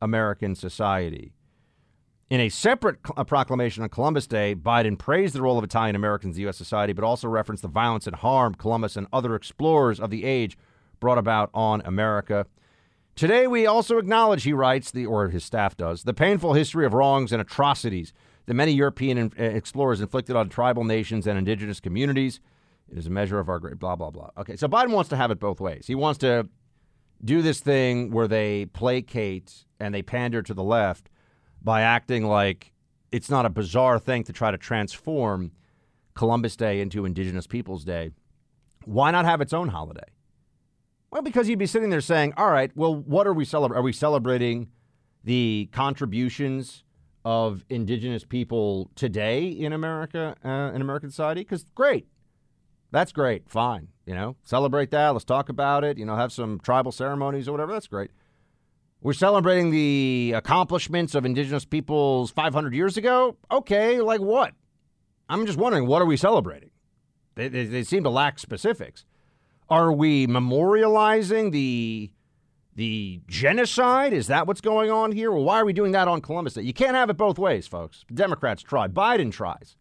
American 0.00 0.54
society. 0.54 1.32
In 2.30 2.40
a 2.40 2.50
separate 2.50 2.98
cl- 3.06 3.24
proclamation 3.24 3.82
on 3.82 3.88
Columbus 3.88 4.26
Day, 4.26 4.54
Biden 4.54 4.98
praised 4.98 5.34
the 5.34 5.40
role 5.40 5.56
of 5.56 5.64
Italian 5.64 5.96
Americans 5.96 6.36
in 6.36 6.42
U.S. 6.42 6.58
society, 6.58 6.92
but 6.92 7.02
also 7.04 7.26
referenced 7.26 7.62
the 7.62 7.68
violence 7.68 8.06
and 8.06 8.16
harm 8.16 8.54
Columbus 8.54 8.96
and 8.96 9.06
other 9.12 9.34
explorers 9.34 9.98
of 9.98 10.10
the 10.10 10.24
age 10.24 10.58
brought 11.00 11.16
about 11.16 11.48
on 11.54 11.80
America. 11.86 12.44
Today, 13.16 13.46
we 13.46 13.66
also 13.66 13.96
acknowledge, 13.96 14.42
he 14.42 14.52
writes, 14.52 14.90
the, 14.90 15.06
or 15.06 15.30
his 15.30 15.42
staff 15.42 15.76
does, 15.76 16.02
the 16.02 16.12
painful 16.12 16.52
history 16.52 16.84
of 16.84 16.92
wrongs 16.92 17.32
and 17.32 17.40
atrocities 17.40 18.12
that 18.44 18.54
many 18.54 18.72
European 18.72 19.16
in, 19.16 19.32
uh, 19.38 19.42
explorers 19.44 20.00
inflicted 20.00 20.36
on 20.36 20.50
tribal 20.50 20.84
nations 20.84 21.26
and 21.26 21.38
indigenous 21.38 21.80
communities. 21.80 22.40
It 22.92 22.98
is 22.98 23.06
a 23.06 23.10
measure 23.10 23.38
of 23.38 23.48
our 23.48 23.58
great 23.58 23.78
blah, 23.78 23.96
blah, 23.96 24.10
blah. 24.10 24.30
Okay, 24.36 24.56
so 24.56 24.68
Biden 24.68 24.90
wants 24.90 25.08
to 25.10 25.16
have 25.16 25.30
it 25.30 25.40
both 25.40 25.60
ways. 25.60 25.86
He 25.86 25.94
wants 25.94 26.18
to 26.18 26.48
do 27.24 27.40
this 27.40 27.60
thing 27.60 28.10
where 28.10 28.28
they 28.28 28.66
placate 28.66 29.64
and 29.80 29.94
they 29.94 30.02
pander 30.02 30.42
to 30.42 30.52
the 30.52 30.62
left 30.62 31.08
by 31.62 31.82
acting 31.82 32.24
like 32.24 32.72
it's 33.12 33.30
not 33.30 33.46
a 33.46 33.50
bizarre 33.50 33.98
thing 33.98 34.24
to 34.24 34.32
try 34.32 34.50
to 34.50 34.58
transform 34.58 35.52
Columbus 36.14 36.56
Day 36.56 36.80
into 36.80 37.04
Indigenous 37.04 37.46
Peoples 37.46 37.84
Day. 37.84 38.10
Why 38.84 39.10
not 39.10 39.24
have 39.24 39.40
its 39.40 39.52
own 39.52 39.68
holiday? 39.68 40.08
Well, 41.10 41.22
because 41.22 41.48
you'd 41.48 41.58
be 41.58 41.66
sitting 41.66 41.90
there 41.90 42.00
saying, 42.00 42.34
all 42.36 42.50
right, 42.50 42.70
well, 42.76 42.94
what 42.94 43.26
are 43.26 43.32
we 43.32 43.44
celebrating? 43.44 43.80
Are 43.80 43.84
we 43.84 43.92
celebrating 43.92 44.68
the 45.24 45.68
contributions 45.72 46.84
of 47.24 47.64
indigenous 47.68 48.24
people 48.24 48.90
today 48.94 49.46
in 49.46 49.72
America, 49.72 50.36
uh, 50.44 50.74
in 50.74 50.80
American 50.80 51.10
society? 51.10 51.42
Because 51.42 51.64
great. 51.74 52.06
That's 52.90 53.12
great. 53.12 53.48
Fine. 53.48 53.88
You 54.06 54.14
know, 54.14 54.36
celebrate 54.44 54.90
that. 54.90 55.10
Let's 55.10 55.24
talk 55.24 55.48
about 55.48 55.84
it. 55.84 55.98
You 55.98 56.06
know, 56.06 56.16
have 56.16 56.32
some 56.32 56.58
tribal 56.60 56.92
ceremonies 56.92 57.48
or 57.48 57.52
whatever. 57.52 57.72
That's 57.72 57.86
great. 57.86 58.10
We're 59.00 59.12
celebrating 59.12 59.70
the 59.70 60.34
accomplishments 60.36 61.14
of 61.14 61.24
indigenous 61.24 61.64
peoples 61.64 62.30
500 62.32 62.74
years 62.74 62.96
ago. 62.96 63.36
Okay, 63.50 64.00
like 64.00 64.20
what? 64.20 64.54
I'm 65.28 65.46
just 65.46 65.58
wondering, 65.58 65.86
what 65.86 66.02
are 66.02 66.06
we 66.06 66.16
celebrating? 66.16 66.70
They, 67.36 67.48
they, 67.48 67.64
they 67.66 67.84
seem 67.84 68.02
to 68.02 68.10
lack 68.10 68.38
specifics. 68.38 69.04
Are 69.68 69.92
we 69.92 70.26
memorializing 70.26 71.52
the 71.52 72.10
the 72.74 73.20
genocide? 73.26 74.12
Is 74.12 74.28
that 74.28 74.46
what's 74.46 74.60
going 74.60 74.90
on 74.90 75.10
here? 75.12 75.32
Well, 75.32 75.42
why 75.42 75.60
are 75.60 75.64
we 75.64 75.72
doing 75.72 75.92
that 75.92 76.06
on 76.08 76.20
Columbus 76.20 76.54
Day? 76.54 76.62
You 76.62 76.72
can't 76.72 76.94
have 76.94 77.10
it 77.10 77.16
both 77.16 77.38
ways, 77.38 77.66
folks. 77.66 78.04
Democrats 78.12 78.62
try. 78.62 78.86
Biden 78.86 79.32
tries. 79.32 79.76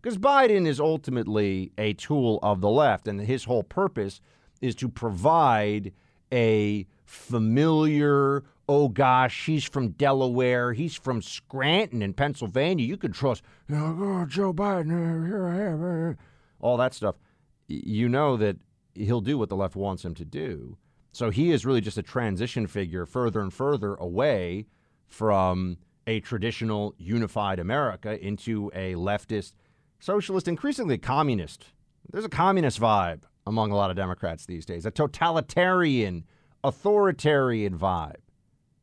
Because 0.00 0.16
Biden 0.16 0.66
is 0.66 0.80
ultimately 0.80 1.72
a 1.76 1.92
tool 1.92 2.38
of 2.42 2.62
the 2.62 2.70
left, 2.70 3.06
and 3.06 3.20
his 3.20 3.44
whole 3.44 3.62
purpose 3.62 4.22
is 4.62 4.74
to 4.76 4.88
provide 4.88 5.92
a 6.32 6.86
familiar, 7.10 8.44
oh 8.68 8.88
gosh, 8.88 9.46
he's 9.46 9.64
from 9.64 9.88
Delaware, 9.88 10.72
he's 10.72 10.94
from 10.94 11.20
Scranton 11.20 12.02
in 12.02 12.14
Pennsylvania. 12.14 12.86
You 12.86 12.96
can 12.96 13.10
trust, 13.10 13.42
you 13.68 13.74
know, 13.74 13.98
oh, 14.00 14.26
Joe 14.26 14.52
Biden, 14.52 14.92
uh, 14.92 15.26
here 15.26 15.44
I 15.44 15.60
am, 15.72 16.10
uh, 16.10 16.14
all 16.60 16.76
that 16.76 16.94
stuff. 16.94 17.16
You 17.66 18.08
know 18.08 18.36
that 18.36 18.58
he'll 18.94 19.20
do 19.20 19.36
what 19.36 19.48
the 19.48 19.56
left 19.56 19.74
wants 19.74 20.04
him 20.04 20.14
to 20.14 20.24
do. 20.24 20.76
So 21.10 21.30
he 21.30 21.50
is 21.50 21.66
really 21.66 21.80
just 21.80 21.98
a 21.98 22.02
transition 22.02 22.68
figure 22.68 23.06
further 23.06 23.40
and 23.40 23.52
further 23.52 23.96
away 23.96 24.66
from 25.08 25.78
a 26.06 26.20
traditional 26.20 26.94
unified 26.96 27.58
America 27.58 28.24
into 28.24 28.70
a 28.72 28.94
leftist, 28.94 29.54
socialist, 29.98 30.46
increasingly 30.46 30.96
communist. 30.96 31.66
There's 32.12 32.24
a 32.24 32.28
communist 32.28 32.80
vibe 32.80 33.22
among 33.48 33.72
a 33.72 33.76
lot 33.76 33.90
of 33.90 33.96
Democrats 33.96 34.46
these 34.46 34.64
days, 34.64 34.86
a 34.86 34.92
totalitarian, 34.92 36.24
authoritarian 36.62 37.78
vibe 37.78 38.16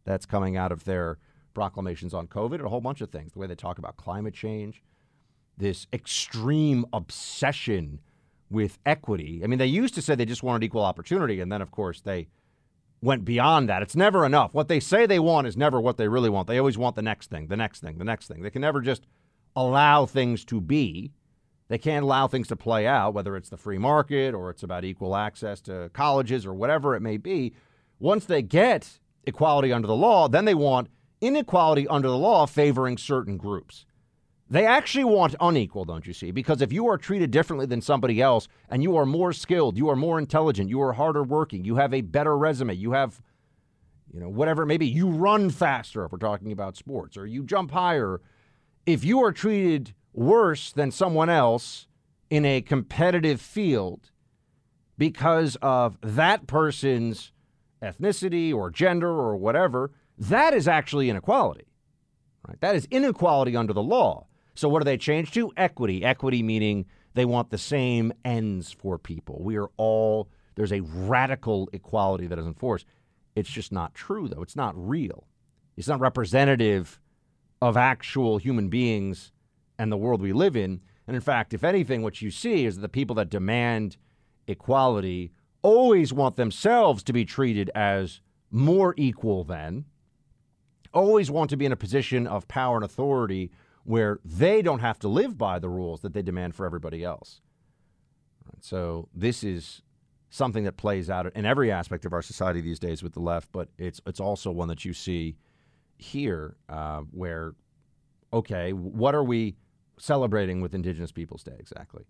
that's 0.04 0.26
coming 0.26 0.58
out 0.58 0.72
of 0.72 0.86
their 0.86 1.18
proclamations 1.54 2.14
on 2.14 2.28
COVID 2.28 2.56
and 2.56 2.66
a 2.66 2.70
whole 2.70 2.82
bunch 2.82 3.02
of 3.02 3.10
things. 3.10 3.34
The 3.34 3.40
way 3.40 3.48
they 3.48 3.56
talk 3.56 3.78
about 3.78 3.98
climate 3.98 4.34
change, 4.34 4.84
this 5.58 5.88
extreme 5.92 6.86
obsession 6.94 8.00
with 8.50 8.80
equity. 8.86 9.42
I 9.44 9.48
mean, 9.48 9.60
they 9.60 9.66
used 9.66 9.96
to 9.96 10.02
say 10.02 10.16
they 10.16 10.26
just 10.26 10.44
wanted 10.44 10.64
equal 10.64 10.84
opportunity, 10.84 11.42
and 11.42 11.52
then, 11.52 11.62
of 11.62 11.72
course, 11.72 12.02
they 12.02 12.28
went 13.02 13.26
beyond 13.26 13.70
that. 13.70 13.82
It's 13.82 13.96
never 13.96 14.26
enough. 14.26 14.54
What 14.54 14.68
they 14.68 14.80
say 14.80 15.06
they 15.06 15.20
want 15.20 15.48
is 15.48 15.58
never 15.58 15.80
what 15.80 15.98
they 15.98 16.08
really 16.08 16.30
want. 16.30 16.48
They 16.48 16.58
always 16.58 16.78
want 16.78 16.96
the 16.96 17.02
next 17.02 17.30
thing, 17.30 17.48
the 17.48 17.58
next 17.58 17.82
thing, 17.82 17.98
the 17.98 18.06
next 18.06 18.28
thing. 18.28 18.42
They 18.42 18.50
can 18.50 18.62
never 18.62 18.82
just 18.82 19.06
allow 19.56 20.06
things 20.06 20.46
to 20.46 20.62
be. 20.62 21.12
They 21.68 21.78
can't 21.78 22.04
allow 22.04 22.28
things 22.28 22.48
to 22.48 22.56
play 22.56 22.88
out, 22.88 23.14
whether 23.14 23.36
it's 23.36 23.50
the 23.50 23.58
free 23.58 23.78
market 23.78 24.34
or 24.34 24.50
it's 24.50 24.64
about 24.64 24.86
equal 24.86 25.16
access 25.16 25.60
to 25.62 25.90
colleges 25.94 26.46
or 26.46 26.54
whatever 26.54 26.96
it 26.96 27.02
may 27.02 27.18
be. 27.18 27.54
Once 28.00 28.26
they 28.26 28.42
get 28.42 29.00
equality 29.24 29.74
under 29.74 29.88
the 29.88 29.96
law, 29.96 30.28
then 30.28 30.46
they 30.46 30.56
want 30.56 30.88
inequality 31.22 31.88
under 31.88 32.08
the 32.08 32.18
law 32.18 32.46
favoring 32.46 32.98
certain 32.98 33.38
groups. 33.38 33.86
They 34.50 34.66
actually 34.66 35.04
want 35.04 35.36
unequal, 35.42 35.84
don't 35.84 36.08
you 36.08 36.14
see? 36.14 36.32
Because 36.32 36.62
if 36.62 36.72
you 36.72 36.88
are 36.88 36.98
treated 36.98 37.32
differently 37.32 37.66
than 37.66 37.82
somebody 37.82 38.22
else 38.22 38.48
and 38.70 38.82
you 38.82 38.96
are 38.96 39.06
more 39.06 39.34
skilled, 39.34 39.78
you 39.78 39.90
are 39.90 39.96
more 39.96 40.20
intelligent, 40.20 40.70
you 40.70 40.82
are 40.82 40.94
harder 40.94 41.24
working, 41.24 41.66
you 41.66 41.76
have 41.76 41.94
a 41.94 42.02
better 42.02 42.38
resume, 42.38 42.74
you 42.74 42.94
have, 42.94 43.22
you 44.14 44.22
know, 44.22 44.30
whatever 44.30 44.64
it 44.64 44.68
may 44.68 44.78
be, 44.78 44.88
you 44.88 45.10
run 45.10 45.50
faster 45.50 46.06
if 46.06 46.14
we're 46.14 46.18
talking 46.18 46.54
about 46.54 46.78
sports, 46.78 47.18
or 47.18 47.26
you 47.26 47.44
jump 47.44 47.72
higher. 47.72 48.22
If 48.86 49.04
you 49.04 49.22
are 49.22 49.34
treated 49.34 49.94
worse 50.14 50.72
than 50.72 50.92
someone 50.92 51.30
else 51.30 51.88
in 52.30 52.46
a 52.46 52.62
competitive 52.62 53.42
field 53.42 54.12
because 54.98 55.58
of 55.62 55.98
that 56.02 56.48
person's 56.48 57.34
ethnicity 57.82 58.54
or 58.54 58.70
gender 58.70 59.10
or 59.10 59.36
whatever, 59.36 59.92
that 60.18 60.54
is 60.54 60.68
actually 60.68 61.10
inequality. 61.10 61.66
Right? 62.48 62.60
That 62.62 62.76
is 62.76 62.88
inequality 62.90 63.56
under 63.56 63.74
the 63.74 63.84
law. 63.84 64.28
So 64.56 64.68
what 64.70 64.80
do 64.80 64.86
they 64.86 64.98
change 64.98 65.32
to? 65.32 65.52
Equity. 65.58 66.04
Equity 66.04 66.42
meaning 66.42 66.86
they 67.14 67.26
want 67.26 67.50
the 67.50 67.58
same 67.58 68.14
ends 68.26 68.72
for 68.72 68.98
people. 68.98 69.42
We 69.42 69.58
are 69.58 69.70
all 69.78 70.30
there's 70.56 70.74
a 70.74 70.82
radical 70.82 71.70
equality 71.72 72.26
that 72.26 72.40
is 72.40 72.48
enforced. 72.48 72.88
It's 73.36 73.50
just 73.50 73.72
not 73.72 73.94
true 73.94 74.28
though. 74.28 74.42
It's 74.42 74.56
not 74.56 74.74
real. 74.76 75.28
It's 75.76 75.88
not 75.88 76.00
representative 76.00 77.00
of 77.62 77.78
actual 77.78 78.40
human 78.40 78.70
beings 78.70 79.32
and 79.78 79.92
the 79.92 79.98
world 79.98 80.22
we 80.22 80.34
live 80.34 80.56
in. 80.56 80.82
And 81.06 81.16
in 81.16 81.22
fact, 81.22 81.54
if 81.54 81.64
anything, 81.64 82.02
what 82.02 82.22
you 82.22 82.32
see 82.32 82.66
is 82.66 82.76
that 82.76 82.82
the 82.82 82.90
people 82.90 83.16
that 83.16 83.30
demand 83.30 83.98
equality 84.48 85.32
always 85.62 86.14
want 86.14 86.36
themselves 86.36 87.04
to 87.04 87.14
be 87.14 87.26
treated 87.26 87.70
as 87.76 88.22
more 88.52 88.94
equal 88.98 89.44
than, 89.44 89.86
always 90.94 91.30
want 91.30 91.50
to 91.50 91.58
be 91.58 91.66
in 91.66 91.72
a 91.72 91.78
position 91.78 92.26
of 92.28 92.48
power 92.48 92.76
and 92.76 92.86
authority 92.86 93.52
where 93.84 94.20
they 94.24 94.62
don't 94.62 94.80
have 94.80 95.00
to 95.00 95.08
live 95.08 95.38
by 95.38 95.60
the 95.60 95.70
rules 95.70 96.02
that 96.02 96.14
they 96.14 96.22
demand 96.22 96.56
for 96.56 96.66
everybody 96.66 97.04
else. 97.04 97.42
So 98.60 99.08
this 99.14 99.44
is 99.44 99.82
something 100.30 100.64
that 100.66 100.78
plays 100.78 101.10
out 101.10 101.34
in 101.36 101.46
every 101.46 101.72
aspect 101.72 102.06
of 102.06 102.14
our 102.14 102.22
society 102.22 102.62
these 102.62 102.80
days 102.80 103.02
with 103.02 103.14
the 103.14 103.20
left, 103.20 103.52
but 103.52 103.70
it's 103.78 104.02
it's 104.06 104.20
also 104.20 104.52
one 104.52 104.68
that 104.68 104.84
you 104.84 104.94
see 104.94 105.38
here, 105.98 106.58
uh, 106.70 107.02
where 107.12 107.54
okay, 108.34 108.74
what 108.74 109.16
are 109.16 109.24
we 109.24 109.56
celebrating 109.98 110.62
with 110.62 110.76
Indigenous 110.76 111.12
Peoples 111.12 111.44
Day 111.44 111.56
exactly? 111.58 112.06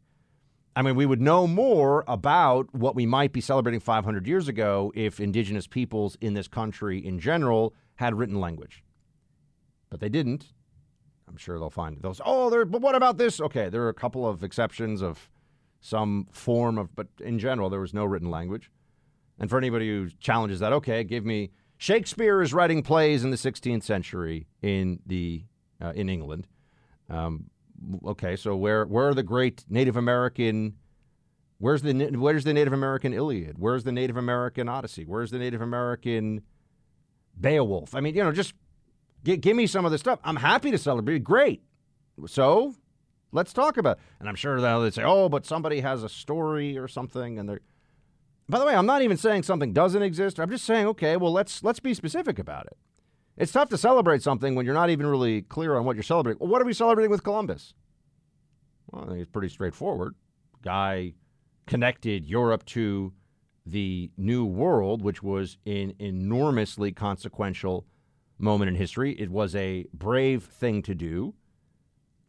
I 0.78 0.84
mean, 0.84 0.94
we 0.94 1.08
would 1.08 1.20
know 1.20 1.48
more 1.48 2.04
about 2.08 2.72
what 2.72 2.94
we 2.94 3.08
might 3.08 3.34
be 3.34 3.42
celebrating 3.42 3.80
500 3.80 4.28
years 4.28 4.48
ago 4.48 4.92
if 4.94 5.20
Indigenous 5.20 5.66
peoples 5.66 6.16
in 6.22 6.36
this 6.36 6.48
country 6.48 7.04
in 7.04 7.18
general 7.20 7.74
had 7.96 8.14
written 8.14 8.40
language. 8.40 8.84
But 9.90 10.02
they 10.02 10.10
didn't. 10.10 10.54
I'm 11.28 11.36
sure 11.36 11.58
they'll 11.58 11.72
find 11.72 12.00
those. 12.04 12.22
Oh, 12.24 12.52
there. 12.52 12.64
But 12.64 12.82
what 12.82 12.94
about 12.94 13.18
this? 13.18 13.42
Okay, 13.42 13.70
there 13.70 13.82
are 13.86 13.90
a 13.90 13.94
couple 13.96 14.28
of 14.28 14.44
exceptions 14.44 15.02
of 15.02 15.32
some 15.82 16.28
form 16.32 16.78
of, 16.78 16.96
but 16.96 17.08
in 17.22 17.40
general, 17.40 17.72
there 17.72 17.82
was 17.82 17.96
no 17.96 18.06
written 18.06 18.30
language. 18.30 18.70
And 19.40 19.50
for 19.50 19.58
anybody 19.58 19.90
who 19.90 20.10
challenges 20.20 20.60
that, 20.60 20.74
okay, 20.74 21.04
give 21.04 21.26
me 21.26 21.50
Shakespeare 21.78 22.40
is 22.40 22.54
writing 22.54 22.84
plays 22.84 23.24
in 23.24 23.32
the 23.32 23.38
16th 23.38 23.82
century 23.82 24.46
in 24.62 25.00
the 25.08 25.44
uh, 25.82 25.94
in 25.96 26.08
England. 26.08 26.46
Um, 27.10 27.50
okay, 28.06 28.36
so 28.36 28.56
where 28.56 28.86
where 28.86 29.10
are 29.10 29.14
the 29.14 29.24
great 29.24 29.66
Native 29.70 29.96
American? 29.96 30.76
Where's 31.60 31.82
the 31.82 31.94
where's 32.18 32.44
the 32.44 32.54
Native 32.54 32.74
American 32.74 33.14
Iliad? 33.14 33.58
Where's 33.58 33.84
the 33.84 33.92
Native 33.92 34.18
American 34.18 34.70
Odyssey? 34.70 35.06
Where's 35.06 35.32
the 35.32 35.40
Native 35.40 35.62
American 35.62 36.42
Beowulf? 37.40 37.96
I 37.96 38.00
mean, 38.00 38.16
you 38.16 38.24
know, 38.24 38.32
just 38.32 38.54
G- 39.24 39.38
give 39.38 39.58
me 39.58 39.68
some 39.68 39.86
of 39.86 39.92
the 39.92 39.98
stuff. 39.98 40.20
I'm 40.24 40.38
happy 40.38 40.72
to 40.72 40.78
celebrate. 40.78 41.24
Great. 41.24 41.62
So 42.28 42.76
let's 43.32 43.54
talk 43.54 43.78
about 43.78 43.98
it. 43.98 44.04
And 44.20 44.30
I'm 44.30 44.36
sure 44.36 44.60
they'll 44.62 44.90
say, 44.92 45.04
oh, 45.04 45.30
but 45.30 45.46
somebody 45.46 45.82
has 45.82 46.04
a 46.04 46.10
story 46.10 46.78
or 46.78 46.88
something. 46.88 47.38
And 47.38 47.50
they're, 47.50 47.62
by 48.50 48.60
the 48.60 48.66
way, 48.66 48.74
I'm 48.74 48.86
not 48.86 49.02
even 49.02 49.18
saying 49.18 49.44
something 49.44 49.74
doesn't 49.74 50.02
exist. 50.02 50.40
I'm 50.40 50.50
just 50.50 50.66
saying, 50.66 50.88
okay, 50.88 51.18
well, 51.18 51.34
let's 51.34 51.64
let's 51.64 51.80
be 51.80 51.94
specific 51.94 52.40
about 52.40 52.68
it. 52.68 52.78
It's 53.38 53.52
tough 53.52 53.70
to 53.70 53.78
celebrate 53.78 54.24
something 54.24 54.56
when 54.56 54.66
you're 54.66 54.74
not 54.74 54.90
even 54.90 55.06
really 55.06 55.44
clear 55.44 55.76
on 55.76 55.86
what 55.86 55.96
you're 55.96 56.04
celebrating. 56.04 56.40
Well, 56.40 56.50
what 56.50 56.62
are 56.62 56.66
we 56.66 56.74
celebrating 56.74 57.12
with 57.12 57.24
Columbus? 57.24 57.76
Well, 58.92 59.04
I 59.04 59.08
think 59.08 59.20
it's 59.20 59.32
pretty 59.32 59.50
straightforward. 59.50 60.16
Guy 60.64 61.14
connected 61.68 62.26
Europe 62.26 62.66
to 62.66 63.14
the 63.66 64.10
New 64.18 64.46
World, 64.46 65.04
which 65.04 65.22
was 65.22 65.58
an 65.66 65.94
enormously 66.00 66.92
consequential 66.92 67.86
moment 68.40 68.70
in 68.70 68.76
history. 68.76 69.14
It 69.20 69.30
was 69.30 69.56
a 69.56 69.86
brave 69.94 70.44
thing 70.44 70.82
to 70.84 70.96
do. 70.96 71.36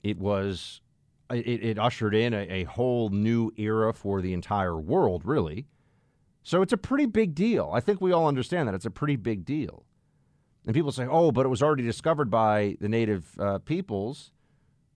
It 0.03 0.19
was 0.19 0.83
it, 1.31 1.63
it 1.63 1.79
ushered 1.79 2.15
in 2.15 2.33
a, 2.33 2.49
a, 2.49 2.65
whole 2.65 3.11
new 3.11 3.53
era 3.57 3.93
for 3.93 4.23
the 4.23 4.33
entire 4.33 4.79
world, 4.79 5.23
really. 5.25 5.67
So 6.43 6.63
it's 6.63 6.73
a 6.73 6.79
pretty 6.79 7.05
big 7.05 7.35
deal. 7.35 7.71
I 7.75 7.81
think 7.81 8.01
we 8.01 8.13
all 8.13 8.27
understand 8.27 8.67
that 8.67 8.75
it's 8.75 8.87
a 8.87 8.91
pretty 8.91 9.17
big 9.17 9.45
deal. 9.45 9.85
And 10.67 10.75
people 10.75 10.93
say, 10.93 11.07
"Oh, 11.07 11.33
but 11.33 11.47
it 11.47 11.49
was 11.49 11.63
already 11.63 11.83
discovered 11.83 12.31
by 12.31 12.77
the 12.81 12.89
native 12.89 13.39
uh, 13.39 13.59
peoples." 13.59 14.33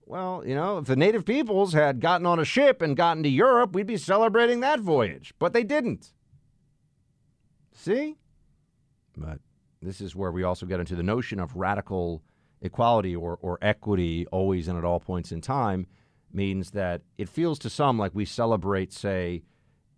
Well, 0.05 0.43
you 0.45 0.53
know, 0.53 0.79
if 0.79 0.85
the 0.85 0.95
native 0.95 1.25
peoples 1.25 1.73
had 1.73 2.01
gotten 2.01 2.25
on 2.25 2.39
a 2.39 2.45
ship 2.45 2.81
and 2.81 2.95
gotten 2.95 3.23
to 3.23 3.29
Europe, 3.29 3.73
we'd 3.73 3.87
be 3.87 3.97
celebrating 3.97 4.59
that 4.59 4.79
voyage. 4.81 5.33
But 5.39 5.53
they 5.53 5.63
didn't. 5.63 6.11
See? 7.71 8.17
But 9.17 9.39
this 9.81 10.01
is 10.01 10.15
where 10.15 10.31
we 10.31 10.43
also 10.43 10.65
get 10.65 10.79
into 10.79 10.95
the 10.95 11.03
notion 11.03 11.39
of 11.39 11.55
radical 11.55 12.21
equality 12.61 13.15
or, 13.15 13.37
or 13.41 13.59
equity 13.61 14.25
always 14.27 14.67
and 14.67 14.77
at 14.77 14.85
all 14.85 14.99
points 14.99 15.31
in 15.31 15.41
time 15.41 15.87
means 16.31 16.71
that 16.71 17.01
it 17.17 17.29
feels 17.29 17.59
to 17.59 17.69
some 17.69 17.97
like 17.97 18.13
we 18.13 18.25
celebrate, 18.25 18.91
say, 18.91 19.43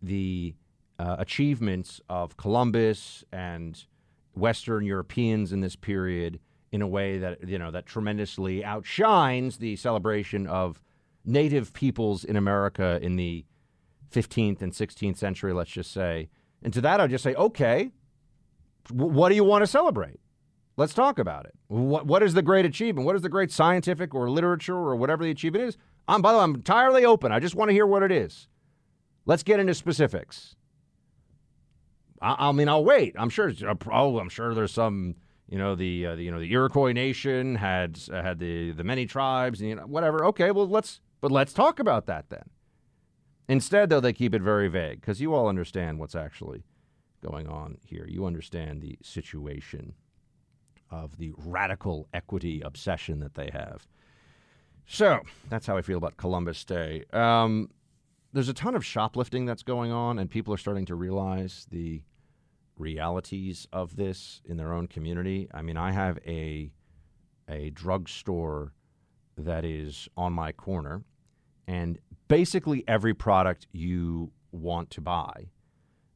the 0.02 0.56
uh, 1.00 1.16
achievements 1.20 2.02
of 2.10 2.38
Columbus 2.38 3.24
and 3.32 3.86
Western 4.36 4.86
Europeans 4.86 5.52
in 5.52 5.62
this 5.62 5.76
period 5.76 6.40
in 6.72 6.82
a 6.82 6.88
way 6.88 7.18
that 7.18 7.48
you 7.48 7.58
know 7.58 7.72
that 7.72 7.86
tremendously 7.86 8.64
outshines 8.64 9.58
the 9.58 9.76
celebration 9.76 10.46
of 10.48 10.82
native 11.24 11.74
peoples 11.74 12.24
in 12.24 12.36
America 12.36 13.00
in 13.02 13.16
the 13.16 13.46
15th 14.12 14.62
and 14.62 14.72
16th 14.72 15.18
century, 15.18 15.54
let's 15.54 15.72
just 15.72 15.92
say. 15.92 16.30
And 16.64 16.74
to 16.74 16.82
that, 16.82 17.00
I'll 17.00 17.08
just 17.08 17.24
say, 17.24 17.34
okay, 17.36 17.92
what 18.92 19.30
do 19.30 19.36
you 19.36 19.44
want 19.44 19.64
to 19.64 19.68
celebrate? 19.68 20.20
Let's 20.78 20.94
talk 20.94 21.20
about 21.20 21.46
it. 21.46 21.54
What, 21.68 22.06
what 22.06 22.22
is 22.22 22.34
the 22.34 22.42
great 22.42 22.66
achievement? 22.66 23.06
What 23.06 23.16
is 23.16 23.22
the 23.22 23.30
great 23.30 23.52
scientific 23.52 24.14
or 24.14 24.30
literature 24.30 24.76
or 24.76 24.96
whatever 24.96 25.24
the 25.24 25.32
achievement 25.32 25.66
is? 25.66 25.78
I'm, 26.08 26.22
by 26.22 26.32
the 26.32 26.38
way, 26.38 26.44
I'm 26.44 26.56
entirely 26.56 27.06
open. 27.06 27.32
I 27.32 27.40
just 27.40 27.56
want 27.56 27.70
to 27.70 27.74
hear 27.74 27.88
what 27.88 28.04
it 28.04 28.12
is. 28.12 28.48
Let's 29.26 29.44
get 29.44 29.60
into 29.60 29.74
specifics. 29.74 30.56
I, 32.26 32.50
I 32.50 32.52
mean, 32.52 32.68
I'll 32.68 32.84
wait. 32.84 33.16
I'm 33.18 33.30
sure. 33.30 33.54
Oh, 33.92 34.20
I'm 34.20 34.30
sure 34.30 34.54
there's 34.54 34.74
some. 34.74 35.16
You 35.48 35.60
know 35.60 35.76
the, 35.76 36.08
uh, 36.08 36.16
the 36.16 36.24
you 36.24 36.32
know 36.32 36.40
the 36.40 36.52
Iroquois 36.52 36.92
nation 36.92 37.54
had 37.54 38.00
uh, 38.12 38.24
had 38.24 38.40
the 38.40 38.72
the 38.72 38.84
many 38.84 39.06
tribes 39.06 39.62
and 39.62 39.70
you 39.70 39.76
know, 39.76 39.84
whatever. 39.84 40.26
Okay, 40.26 40.50
well 40.50 40.68
let's 40.68 41.02
but 41.22 41.32
let's 41.32 41.54
talk 41.54 41.80
about 41.80 42.08
that 42.08 42.30
then. 42.30 42.50
Instead, 43.48 43.90
though, 43.90 44.00
they 44.00 44.12
keep 44.12 44.34
it 44.34 44.42
very 44.42 44.68
vague 44.68 45.02
because 45.02 45.22
you 45.22 45.36
all 45.36 45.48
understand 45.48 46.00
what's 46.00 46.16
actually 46.16 46.64
going 47.24 47.48
on 47.48 47.78
here. 47.86 48.08
You 48.10 48.26
understand 48.26 48.82
the 48.82 48.98
situation 49.04 49.94
of 50.90 51.18
the 51.18 51.32
radical 51.38 52.08
equity 52.12 52.62
obsession 52.62 53.20
that 53.20 53.36
they 53.36 53.52
have. 53.54 53.86
So 54.88 55.22
that's 55.50 55.68
how 55.68 55.78
I 55.78 55.84
feel 55.84 56.00
about 56.00 56.18
Columbus 56.18 56.66
Day. 56.66 57.06
Um, 57.14 57.70
there's 58.34 58.50
a 58.50 58.54
ton 58.54 58.76
of 58.76 58.84
shoplifting 58.84 59.46
that's 59.46 59.64
going 59.64 59.92
on, 59.92 60.18
and 60.18 60.28
people 60.28 60.54
are 60.56 60.58
starting 60.58 60.86
to 60.86 60.96
realize 60.96 61.68
the 61.70 62.02
realities 62.78 63.68
of 63.72 63.96
this 63.96 64.42
in 64.46 64.58
their 64.58 64.74
own 64.74 64.88
community. 64.88 65.48
I 65.54 65.62
mean, 65.62 65.78
I 65.78 65.92
have 65.92 66.20
a 66.26 66.72
a 67.48 67.70
drugstore 67.72 68.74
that 69.38 69.64
is 69.64 70.10
on 70.18 70.34
my 70.34 70.52
corner, 70.52 71.04
and 71.68 72.00
basically 72.28 72.84
every 72.88 73.14
product 73.14 73.68
you 73.72 74.32
want 74.52 74.90
to 74.92 75.02
buy, 75.02 75.50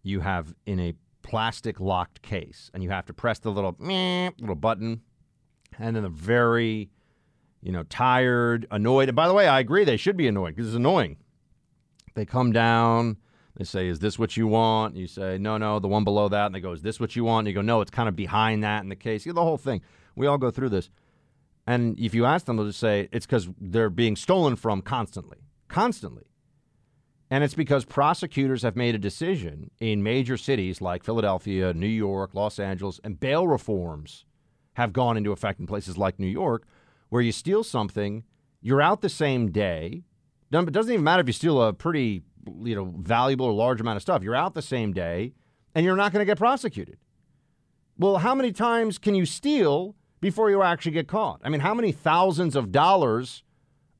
you 0.02 0.22
have 0.22 0.56
in 0.66 0.80
a 0.80 0.96
plastic 1.22 1.80
locked 1.80 2.22
case, 2.22 2.72
and 2.74 2.82
you 2.84 2.90
have 2.90 3.06
to 3.06 3.14
press 3.14 3.40
the 3.40 3.52
little 3.52 3.76
meh, 3.80 4.32
little 4.40 4.56
button, 4.56 5.02
and 5.78 5.96
then 5.96 6.04
the 6.04 6.10
very, 6.10 6.90
you 7.62 7.72
know, 7.72 7.84
tired, 7.84 8.66
annoyed. 8.72 9.10
And 9.10 9.16
by 9.16 9.28
the 9.28 9.34
way, 9.34 9.48
I 9.48 9.60
agree 9.60 9.84
they 9.84 9.98
should 9.98 10.18
be 10.18 10.28
annoyed 10.28 10.56
because 10.56 10.70
it's 10.70 10.76
annoying. 10.76 11.18
They 12.16 12.26
come 12.26 12.52
down. 12.52 13.18
They 13.60 13.66
say, 13.66 13.88
"Is 13.90 14.00
this 14.00 14.18
what 14.18 14.38
you 14.38 14.48
want?" 14.48 14.96
You 14.96 15.06
say, 15.06 15.38
"No, 15.38 15.58
no, 15.58 15.80
the 15.80 15.88
one 15.88 16.06
below 16.06 16.30
that." 16.30 16.48
And 16.48 16.56
they 16.56 16.62
go, 16.62 16.72
"Is 16.72 16.82
this 16.82 17.00
what 17.00 17.16
you 17.16 17.26
want?" 17.26 17.46
And 17.46 17.50
you 17.50 17.54
go, 17.54 17.62
"No, 17.62 17.82
it's 17.82 17.92
kind 17.92 18.10
of 18.10 18.16
behind 18.16 18.64
that 18.64 18.82
in 18.82 18.90
the 18.90 18.96
case." 18.96 19.26
You 19.26 19.34
know, 19.34 19.42
the 19.42 19.46
whole 19.46 19.58
thing. 19.58 19.82
We 20.16 20.26
all 20.26 20.38
go 20.38 20.50
through 20.50 20.70
this. 20.70 20.90
And 21.68 22.00
if 22.00 22.16
you 22.16 22.26
ask 22.26 22.46
them, 22.46 22.56
they'll 22.56 22.66
just 22.66 22.80
say 22.80 23.10
it's 23.12 23.26
because 23.28 23.50
they're 23.60 23.92
being 23.92 24.16
stolen 24.16 24.56
from 24.56 24.82
constantly, 24.82 25.38
constantly. 25.68 26.24
And 27.30 27.44
it's 27.44 27.54
because 27.54 27.86
prosecutors 27.86 28.64
have 28.64 28.76
made 28.76 28.96
a 28.96 29.00
decision 29.00 29.70
in 29.80 30.02
major 30.02 30.36
cities 30.36 30.82
like 30.82 31.04
Philadelphia, 31.04 31.74
New 31.74 31.86
York, 31.86 32.34
Los 32.34 32.58
Angeles, 32.58 33.00
and 33.04 33.20
bail 33.20 33.48
reforms 33.48 34.26
have 34.74 34.94
gone 34.94 35.18
into 35.18 35.32
effect 35.32 35.60
in 35.60 35.68
places 35.68 35.98
like 35.98 36.18
New 36.18 36.28
York, 36.28 36.66
where 37.10 37.22
you 37.22 37.32
steal 37.32 37.64
something, 37.64 38.24
you're 38.62 38.82
out 38.82 39.02
the 39.02 39.10
same 39.10 39.52
day. 39.52 40.06
It 40.52 40.72
doesn't 40.72 40.92
even 40.92 41.04
matter 41.04 41.22
if 41.22 41.28
you 41.28 41.34
steal 41.34 41.62
a 41.62 41.72
pretty, 41.72 42.24
you 42.64 42.76
know, 42.76 42.94
valuable 42.98 43.46
or 43.46 43.54
large 43.54 43.82
amount 43.82 43.98
of 43.98 44.02
stuff. 44.02 44.24
You're 44.24 44.36
out 44.36 44.54
the 44.54 44.62
same 44.62 44.94
day, 44.94 45.34
and 45.76 45.86
you're 45.86 45.96
not 45.96 46.12
going 46.12 46.22
to 46.22 46.26
get 46.26 46.38
prosecuted. 46.38 46.98
Well, 47.98 48.18
how 48.18 48.34
many 48.34 48.52
times 48.52 48.98
can 48.98 49.16
you 49.16 49.26
steal 49.26 49.96
before 50.22 50.50
you 50.50 50.62
actually 50.62 50.94
get 50.94 51.08
caught? 51.08 51.42
I 51.44 51.50
mean, 51.50 51.62
how 51.62 51.74
many 51.74 51.92
thousands 51.92 52.56
of 52.56 52.72
dollars 52.72 53.44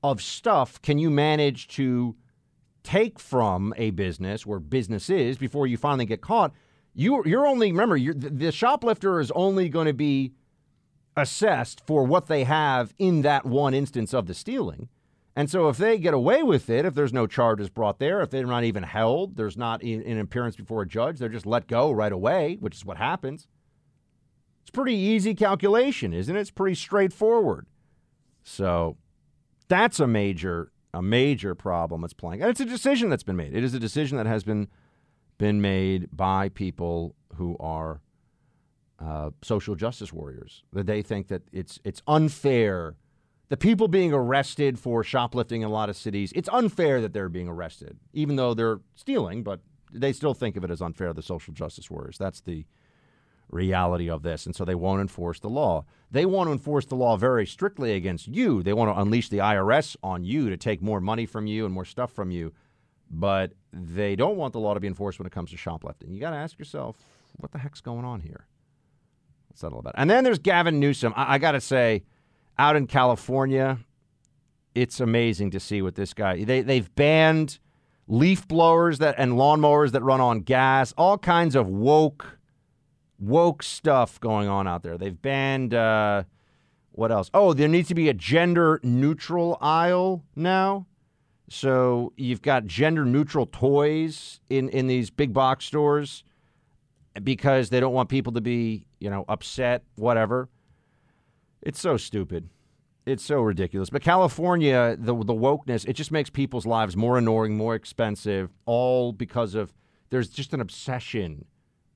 of 0.02 0.22
stuff 0.22 0.82
can 0.82 0.98
you 0.98 1.10
manage 1.10 1.68
to 1.70 2.16
take 2.84 3.20
from 3.20 3.74
a 3.78 3.92
business 3.92 4.46
where 4.46 4.60
business 4.60 5.10
is 5.10 5.38
before 5.38 5.68
you 5.68 5.78
finally 5.78 6.06
get 6.06 6.22
caught, 6.22 6.54
you, 6.94 7.22
you're 7.26 7.46
only, 7.46 7.72
remember, 7.72 7.98
you're, 7.98 8.14
the 8.14 8.52
shoplifter 8.52 9.20
is 9.20 9.32
only 9.32 9.70
going 9.70 9.88
to 9.88 9.94
be 9.94 10.34
assessed 11.16 11.86
for 11.86 12.04
what 12.06 12.28
they 12.28 12.46
have 12.46 12.94
in 12.98 13.22
that 13.22 13.46
one 13.46 13.74
instance 13.74 14.14
of 14.14 14.28
the 14.28 14.34
stealing. 14.34 14.90
And 15.40 15.50
so 15.50 15.70
if 15.70 15.78
they 15.78 15.98
get 15.98 16.14
away 16.14 16.44
with 16.44 16.70
it, 16.70 16.84
if 16.84 16.96
there's 16.96 17.14
no 17.14 17.26
charges 17.26 17.70
brought 17.70 18.00
there, 18.00 18.20
if 18.20 18.30
they're 18.30 18.46
not 18.46 18.66
even 18.66 18.84
held, 18.84 19.38
there's 19.38 19.56
not 19.56 19.82
an 19.82 20.20
appearance 20.20 20.58
before 20.58 20.82
a 20.82 20.86
judge, 20.86 21.18
they're 21.18 21.30
just 21.30 21.46
let 21.46 21.66
go 21.66 21.94
right 21.94 22.12
away, 22.12 22.58
which 22.60 22.76
is 22.76 22.84
what 22.84 22.98
happens. 22.98 23.48
It's 24.64 24.70
pretty 24.70 24.98
easy 24.98 25.34
calculation, 25.34 26.12
isn't 26.12 26.36
it? 26.36 26.42
It's 26.42 26.52
pretty 26.52 26.76
straightforward. 26.76 27.68
So 28.44 28.98
that's 29.70 30.02
a 30.02 30.08
major 30.08 30.74
a 30.94 31.02
major 31.02 31.56
problem 31.56 32.02
that's 32.02 32.12
playing. 32.12 32.42
And 32.42 32.50
it's 32.50 32.60
a 32.60 32.66
decision 32.66 33.10
that's 33.10 33.24
been 33.24 33.38
made. 33.38 33.56
It 33.56 33.64
is 33.64 33.74
a 33.74 33.80
decision 33.80 34.18
that 34.18 34.26
has 34.26 34.44
been 34.44 34.68
been 35.38 35.62
made 35.62 36.10
by 36.12 36.50
people 36.50 37.16
who 37.36 37.56
are 37.62 38.02
uh, 39.00 39.30
social 39.42 39.76
justice 39.76 40.12
warriors. 40.12 40.66
That 40.74 40.86
they 40.86 41.02
think 41.02 41.30
that 41.30 41.44
it's 41.54 41.80
it's 41.86 42.02
unfair. 42.08 42.98
The 43.50 43.58
people 43.58 43.88
being 43.88 44.14
arrested 44.14 44.80
for 44.80 45.04
shoplifting 45.04 45.62
in 45.62 45.68
a 45.68 45.72
lot 45.72 45.90
of 45.90 45.98
cities, 45.98 46.32
it's 46.36 46.50
unfair 46.52 47.02
that 47.02 47.14
they're 47.14 47.30
being 47.30 47.48
arrested, 47.48 47.98
even 48.14 48.36
though 48.36 48.54
they're 48.54 48.80
stealing. 48.96 49.44
But 49.44 49.62
they 49.92 50.14
still 50.14 50.34
think 50.36 50.56
of 50.56 50.64
it 50.64 50.72
as 50.72 50.82
unfair. 50.82 51.14
The 51.14 51.24
social 51.24 51.54
justice 51.54 51.90
warriors. 51.90 52.18
That's 52.18 52.42
the 52.42 52.66
reality 53.50 54.10
of 54.10 54.22
this. 54.22 54.46
And 54.46 54.56
so 54.56 54.64
they 54.64 54.76
won't 54.76 55.02
enforce 55.02 55.40
the 55.40 55.50
law. 55.50 55.86
They 56.12 56.26
want 56.26 56.48
to 56.48 56.52
enforce 56.52 56.86
the 56.86 56.96
law 56.96 57.18
very 57.18 57.46
strictly 57.46 57.94
against 57.94 58.28
you. 58.28 58.64
They 58.64 58.74
want 58.74 58.96
to 58.96 59.02
unleash 59.02 59.30
the 59.30 59.40
IRS 59.40 59.96
on 60.04 60.24
you 60.24 60.50
to 60.50 60.58
take 60.58 60.82
more 60.82 61.02
money 61.02 61.26
from 61.26 61.48
you 61.48 61.66
and 61.66 61.74
more 61.74 61.86
stuff 61.86 62.12
from 62.12 62.32
you. 62.32 62.54
But 63.10 63.54
they 63.74 64.16
don't 64.16 64.38
want 64.38 64.54
the 64.54 64.60
law 64.60 64.76
to 64.76 64.80
be 64.80 64.88
enforced 64.88 65.18
when 65.18 65.26
it 65.26 65.32
comes 65.32 65.50
to 65.52 65.58
shoplifting. 65.58 66.12
You 66.12 66.20
got 66.20 66.32
to 66.32 66.36
ask 66.36 66.60
yourself, 66.60 66.98
what 67.38 67.52
the 67.52 67.58
heck's 67.58 67.82
going 67.82 68.06
on 68.06 68.22
here? 68.22 68.46
What's 69.48 69.62
that 69.62 69.74
all 69.74 69.80
about? 69.80 69.96
And 69.98 70.10
then 70.10 70.24
there's 70.24 70.38
Gavin 70.38 70.80
Newsom. 70.80 71.14
I, 71.16 71.36
I 71.36 71.38
got 71.40 71.54
to 71.54 71.62
say, 71.62 72.04
out 72.60 72.76
in 72.76 72.86
California, 72.86 73.80
it's 74.76 75.00
amazing 75.00 75.50
to 75.52 75.60
see 75.60 75.82
what 75.82 75.96
this 75.96 76.14
guy. 76.14 76.44
They 76.44 76.62
they've 76.62 76.94
banned 76.94 77.58
leaf 78.08 78.48
blowers 78.48 79.00
that 79.00 79.16
and 79.18 79.34
lawnmowers 79.34 79.92
that 79.94 80.04
run 80.04 80.22
on 80.22 80.42
gas. 80.42 80.94
All 80.98 81.18
kinds 81.18 81.56
of 81.56 81.68
woke 81.68 82.38
woke 83.18 83.64
stuff 83.64 84.20
going 84.20 84.48
on 84.48 84.68
out 84.68 84.84
there. 84.84 84.98
They've 84.98 85.20
banned 85.20 85.74
uh, 85.74 86.24
what 86.92 87.12
else? 87.12 87.32
Oh, 87.34 87.54
there 87.54 87.68
needs 87.68 87.88
to 87.88 87.96
be 87.96 88.10
a 88.10 88.14
gender 88.14 88.80
neutral 88.84 89.58
aisle 89.62 90.24
now. 90.36 90.86
So 91.50 92.14
you've 92.16 92.42
got 92.42 92.66
gender 92.66 93.06
neutral 93.06 93.48
toys 93.48 94.40
in, 94.50 94.70
in 94.70 94.88
these 94.88 95.10
big 95.10 95.34
box 95.34 95.66
stores 95.66 96.24
because 97.24 97.70
they 97.70 97.80
don't 97.80 97.94
want 97.94 98.10
people 98.10 98.34
to 98.34 98.42
be, 98.42 98.86
you 99.00 99.10
know, 99.10 99.26
upset, 99.28 99.84
whatever. 99.96 100.50
It's 101.62 101.80
so 101.80 101.98
stupid. 101.98 102.50
It's 103.06 103.24
so 103.24 103.42
ridiculous. 103.42 103.90
But 103.90 104.02
California, 104.02 104.96
the 104.98 105.16
the 105.16 105.34
wokeness, 105.34 105.88
it 105.88 105.94
just 105.94 106.12
makes 106.12 106.30
people's 106.30 106.66
lives 106.66 106.96
more 106.96 107.18
annoying, 107.18 107.58
more 107.58 107.76
expensive, 107.76 108.52
all 108.66 109.14
because 109.14 109.56
of 109.56 109.74
there's 110.10 110.30
just 110.30 110.54
an 110.54 110.62
obsession 110.62 111.46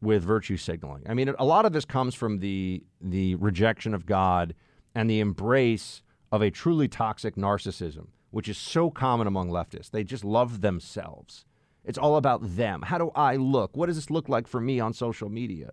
with 0.02 0.24
virtue 0.24 0.58
signaling. 0.58 1.04
I 1.08 1.14
mean, 1.14 1.34
a 1.38 1.46
lot 1.46 1.66
of 1.66 1.74
this 1.74 1.86
comes 1.86 2.16
from 2.16 2.40
the 2.40 2.84
the 3.00 3.36
rejection 3.36 3.94
of 3.94 4.06
God 4.06 4.56
and 4.96 5.10
the 5.10 5.20
embrace 5.20 6.02
of 6.32 6.42
a 6.42 6.50
truly 6.50 6.88
toxic 6.88 7.36
narcissism, 7.36 8.08
which 8.32 8.50
is 8.50 8.58
so 8.58 8.90
common 8.90 9.28
among 9.28 9.50
leftists. 9.50 9.92
They 9.92 10.04
just 10.04 10.24
love 10.24 10.62
themselves. 10.62 11.46
It's 11.86 11.98
all 11.98 12.16
about 12.16 12.56
them. 12.56 12.84
How 12.84 12.98
do 12.98 13.12
I 13.14 13.36
look? 13.36 13.76
What 13.76 13.88
does 13.88 13.98
this 13.98 14.10
look 14.10 14.30
like 14.30 14.48
for 14.48 14.60
me 14.60 14.80
on 14.80 14.94
social 14.94 15.30
media? 15.30 15.72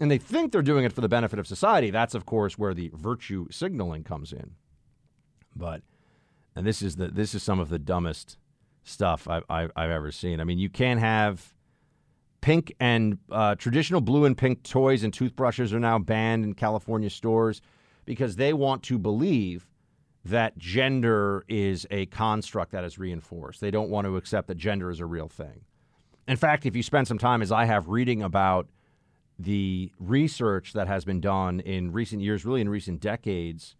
And 0.00 0.10
they 0.10 0.18
think 0.18 0.52
they're 0.52 0.62
doing 0.62 0.84
it 0.84 0.92
for 0.92 1.00
the 1.00 1.08
benefit 1.08 1.38
of 1.38 1.46
society. 1.46 1.90
That's, 1.90 2.14
of 2.14 2.24
course, 2.24 2.56
where 2.56 2.74
the 2.74 2.90
virtue 2.94 3.46
signaling 3.50 4.04
comes 4.04 4.32
in. 4.32 4.52
But, 5.56 5.82
and 6.54 6.66
this 6.66 6.82
is 6.82 6.96
the 6.96 7.08
this 7.08 7.34
is 7.34 7.42
some 7.42 7.58
of 7.58 7.68
the 7.68 7.78
dumbest 7.78 8.38
stuff 8.84 9.26
I've, 9.28 9.44
I've, 9.50 9.72
I've 9.74 9.90
ever 9.90 10.12
seen. 10.12 10.40
I 10.40 10.44
mean, 10.44 10.58
you 10.58 10.68
can't 10.68 11.00
have 11.00 11.52
Pink 12.40 12.74
and 12.78 13.18
uh, 13.30 13.56
traditional 13.56 14.00
blue 14.00 14.24
and 14.24 14.38
pink 14.38 14.62
toys 14.62 15.02
and 15.02 15.12
toothbrushes 15.12 15.74
are 15.74 15.80
now 15.80 15.98
banned 15.98 16.44
in 16.44 16.54
California 16.54 17.10
stores 17.10 17.60
because 18.04 18.36
they 18.36 18.52
want 18.52 18.82
to 18.84 18.98
believe 18.98 19.66
that 20.24 20.56
gender 20.56 21.44
is 21.48 21.86
a 21.90 22.06
construct 22.06 22.72
that 22.72 22.84
is 22.84 22.98
reinforced. 22.98 23.60
They 23.60 23.70
don't 23.70 23.90
want 23.90 24.06
to 24.06 24.16
accept 24.16 24.46
that 24.48 24.56
gender 24.56 24.90
is 24.90 25.00
a 25.00 25.06
real 25.06 25.28
thing. 25.28 25.62
In 26.28 26.36
fact, 26.36 26.64
if 26.64 26.76
you 26.76 26.82
spend 26.82 27.08
some 27.08 27.18
time, 27.18 27.42
as 27.42 27.50
I 27.50 27.64
have, 27.64 27.88
reading 27.88 28.22
about 28.22 28.68
the 29.38 29.92
research 29.98 30.72
that 30.72 30.88
has 30.88 31.04
been 31.04 31.20
done 31.20 31.60
in 31.60 31.92
recent 31.92 32.22
years, 32.22 32.44
really 32.44 32.60
in 32.60 32.68
recent 32.68 33.00
decades, 33.00 33.76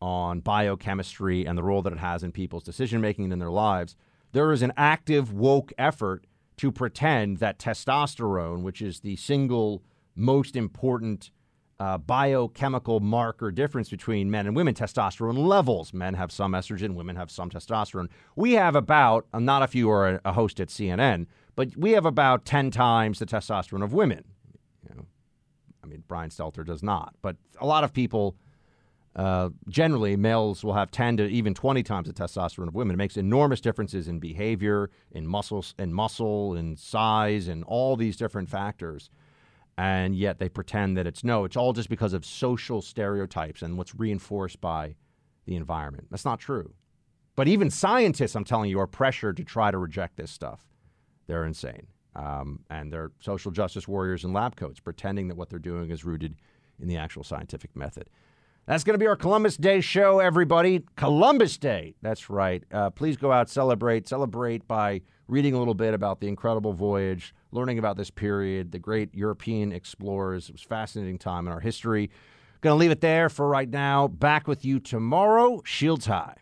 on 0.00 0.40
biochemistry 0.40 1.44
and 1.44 1.58
the 1.58 1.62
role 1.62 1.82
that 1.82 1.92
it 1.92 1.98
has 1.98 2.22
in 2.22 2.32
people's 2.32 2.62
decision 2.62 3.00
making 3.00 3.24
and 3.24 3.32
in 3.32 3.38
their 3.38 3.50
lives, 3.50 3.96
there 4.32 4.52
is 4.52 4.62
an 4.62 4.72
active 4.76 5.32
woke 5.32 5.72
effort 5.76 6.24
to 6.56 6.70
pretend 6.72 7.38
that 7.38 7.58
testosterone, 7.58 8.62
which 8.62 8.82
is 8.82 9.00
the 9.00 9.16
single 9.16 9.82
most 10.14 10.56
important 10.56 11.30
uh, 11.80 11.96
biochemical 11.96 12.98
marker 12.98 13.52
difference 13.52 13.88
between 13.88 14.30
men 14.30 14.46
and 14.46 14.56
women, 14.56 14.74
testosterone 14.74 15.38
levels. 15.38 15.94
Men 15.94 16.14
have 16.14 16.32
some 16.32 16.52
estrogen, 16.52 16.94
women 16.94 17.14
have 17.14 17.30
some 17.30 17.50
testosterone. 17.50 18.08
We 18.34 18.54
have 18.54 18.74
about, 18.74 19.26
not 19.32 19.62
if 19.62 19.74
you 19.74 19.88
are 19.90 20.20
a 20.24 20.32
host 20.32 20.58
at 20.58 20.68
CNN, 20.68 21.26
but 21.54 21.76
we 21.76 21.92
have 21.92 22.04
about 22.04 22.44
10 22.44 22.72
times 22.72 23.20
the 23.20 23.26
testosterone 23.26 23.84
of 23.84 23.92
women. 23.92 24.24
I 25.88 25.90
mean, 25.92 26.04
Brian 26.06 26.30
Stelter 26.30 26.64
does 26.64 26.82
not, 26.82 27.14
but 27.22 27.36
a 27.60 27.66
lot 27.66 27.84
of 27.84 27.92
people 27.92 28.36
Uh, 29.16 29.48
generally, 29.68 30.16
males 30.16 30.62
will 30.62 30.74
have 30.74 30.92
10 30.92 31.16
to 31.16 31.24
even 31.26 31.52
20 31.52 31.82
times 31.82 32.06
the 32.06 32.14
testosterone 32.14 32.68
of 32.68 32.74
women. 32.74 32.94
It 32.94 32.98
makes 32.98 33.16
enormous 33.16 33.60
differences 33.60 34.06
in 34.06 34.20
behavior, 34.20 34.90
in 35.10 35.26
muscles, 35.26 35.74
in 35.76 35.92
muscle, 35.92 36.54
in 36.54 36.76
size, 36.76 37.48
and 37.48 37.64
all 37.64 37.96
these 37.96 38.16
different 38.16 38.48
factors. 38.48 39.10
And 39.76 40.14
yet 40.14 40.38
they 40.38 40.48
pretend 40.48 40.96
that 40.96 41.06
it's 41.06 41.24
no, 41.24 41.44
it's 41.44 41.56
all 41.56 41.72
just 41.72 41.88
because 41.88 42.12
of 42.12 42.24
social 42.24 42.80
stereotypes 42.80 43.60
and 43.62 43.76
what's 43.76 43.94
reinforced 43.94 44.60
by 44.60 44.94
the 45.46 45.56
environment. 45.56 46.08
That's 46.10 46.24
not 46.24 46.38
true. 46.38 46.74
But 47.34 47.48
even 47.48 47.70
scientists, 47.70 48.36
I'm 48.36 48.44
telling 48.44 48.70
you, 48.70 48.78
are 48.78 48.86
pressured 48.86 49.36
to 49.38 49.44
try 49.44 49.72
to 49.72 49.78
reject 49.78 50.16
this 50.16 50.30
stuff. 50.30 50.68
They're 51.26 51.44
insane. 51.44 51.88
Um, 52.18 52.64
and 52.68 52.92
they're 52.92 53.12
social 53.20 53.52
justice 53.52 53.86
warriors 53.86 54.24
in 54.24 54.32
lab 54.32 54.56
coats, 54.56 54.80
pretending 54.80 55.28
that 55.28 55.36
what 55.36 55.48
they're 55.48 55.60
doing 55.60 55.90
is 55.90 56.04
rooted 56.04 56.34
in 56.80 56.88
the 56.88 56.96
actual 56.96 57.22
scientific 57.22 57.76
method. 57.76 58.10
That's 58.66 58.82
going 58.84 58.94
to 58.94 58.98
be 58.98 59.06
our 59.06 59.16
Columbus 59.16 59.56
Day 59.56 59.80
show, 59.80 60.18
everybody. 60.18 60.84
Columbus 60.96 61.56
Day. 61.56 61.94
That's 62.02 62.28
right. 62.28 62.64
Uh, 62.72 62.90
please 62.90 63.16
go 63.16 63.30
out, 63.30 63.48
celebrate. 63.48 64.08
Celebrate 64.08 64.66
by 64.66 65.00
reading 65.28 65.54
a 65.54 65.58
little 65.58 65.74
bit 65.74 65.94
about 65.94 66.20
the 66.20 66.26
incredible 66.26 66.72
voyage, 66.72 67.34
learning 67.52 67.78
about 67.78 67.96
this 67.96 68.10
period, 68.10 68.72
the 68.72 68.78
great 68.78 69.14
European 69.14 69.72
explorers. 69.72 70.48
It 70.48 70.52
was 70.52 70.64
a 70.64 70.68
fascinating 70.68 71.18
time 71.18 71.46
in 71.46 71.52
our 71.52 71.60
history. 71.60 72.10
Going 72.60 72.74
to 72.74 72.78
leave 72.78 72.90
it 72.90 73.00
there 73.00 73.28
for 73.28 73.48
right 73.48 73.70
now. 73.70 74.08
Back 74.08 74.48
with 74.48 74.64
you 74.64 74.80
tomorrow. 74.80 75.62
Shields 75.64 76.06
high. 76.06 76.34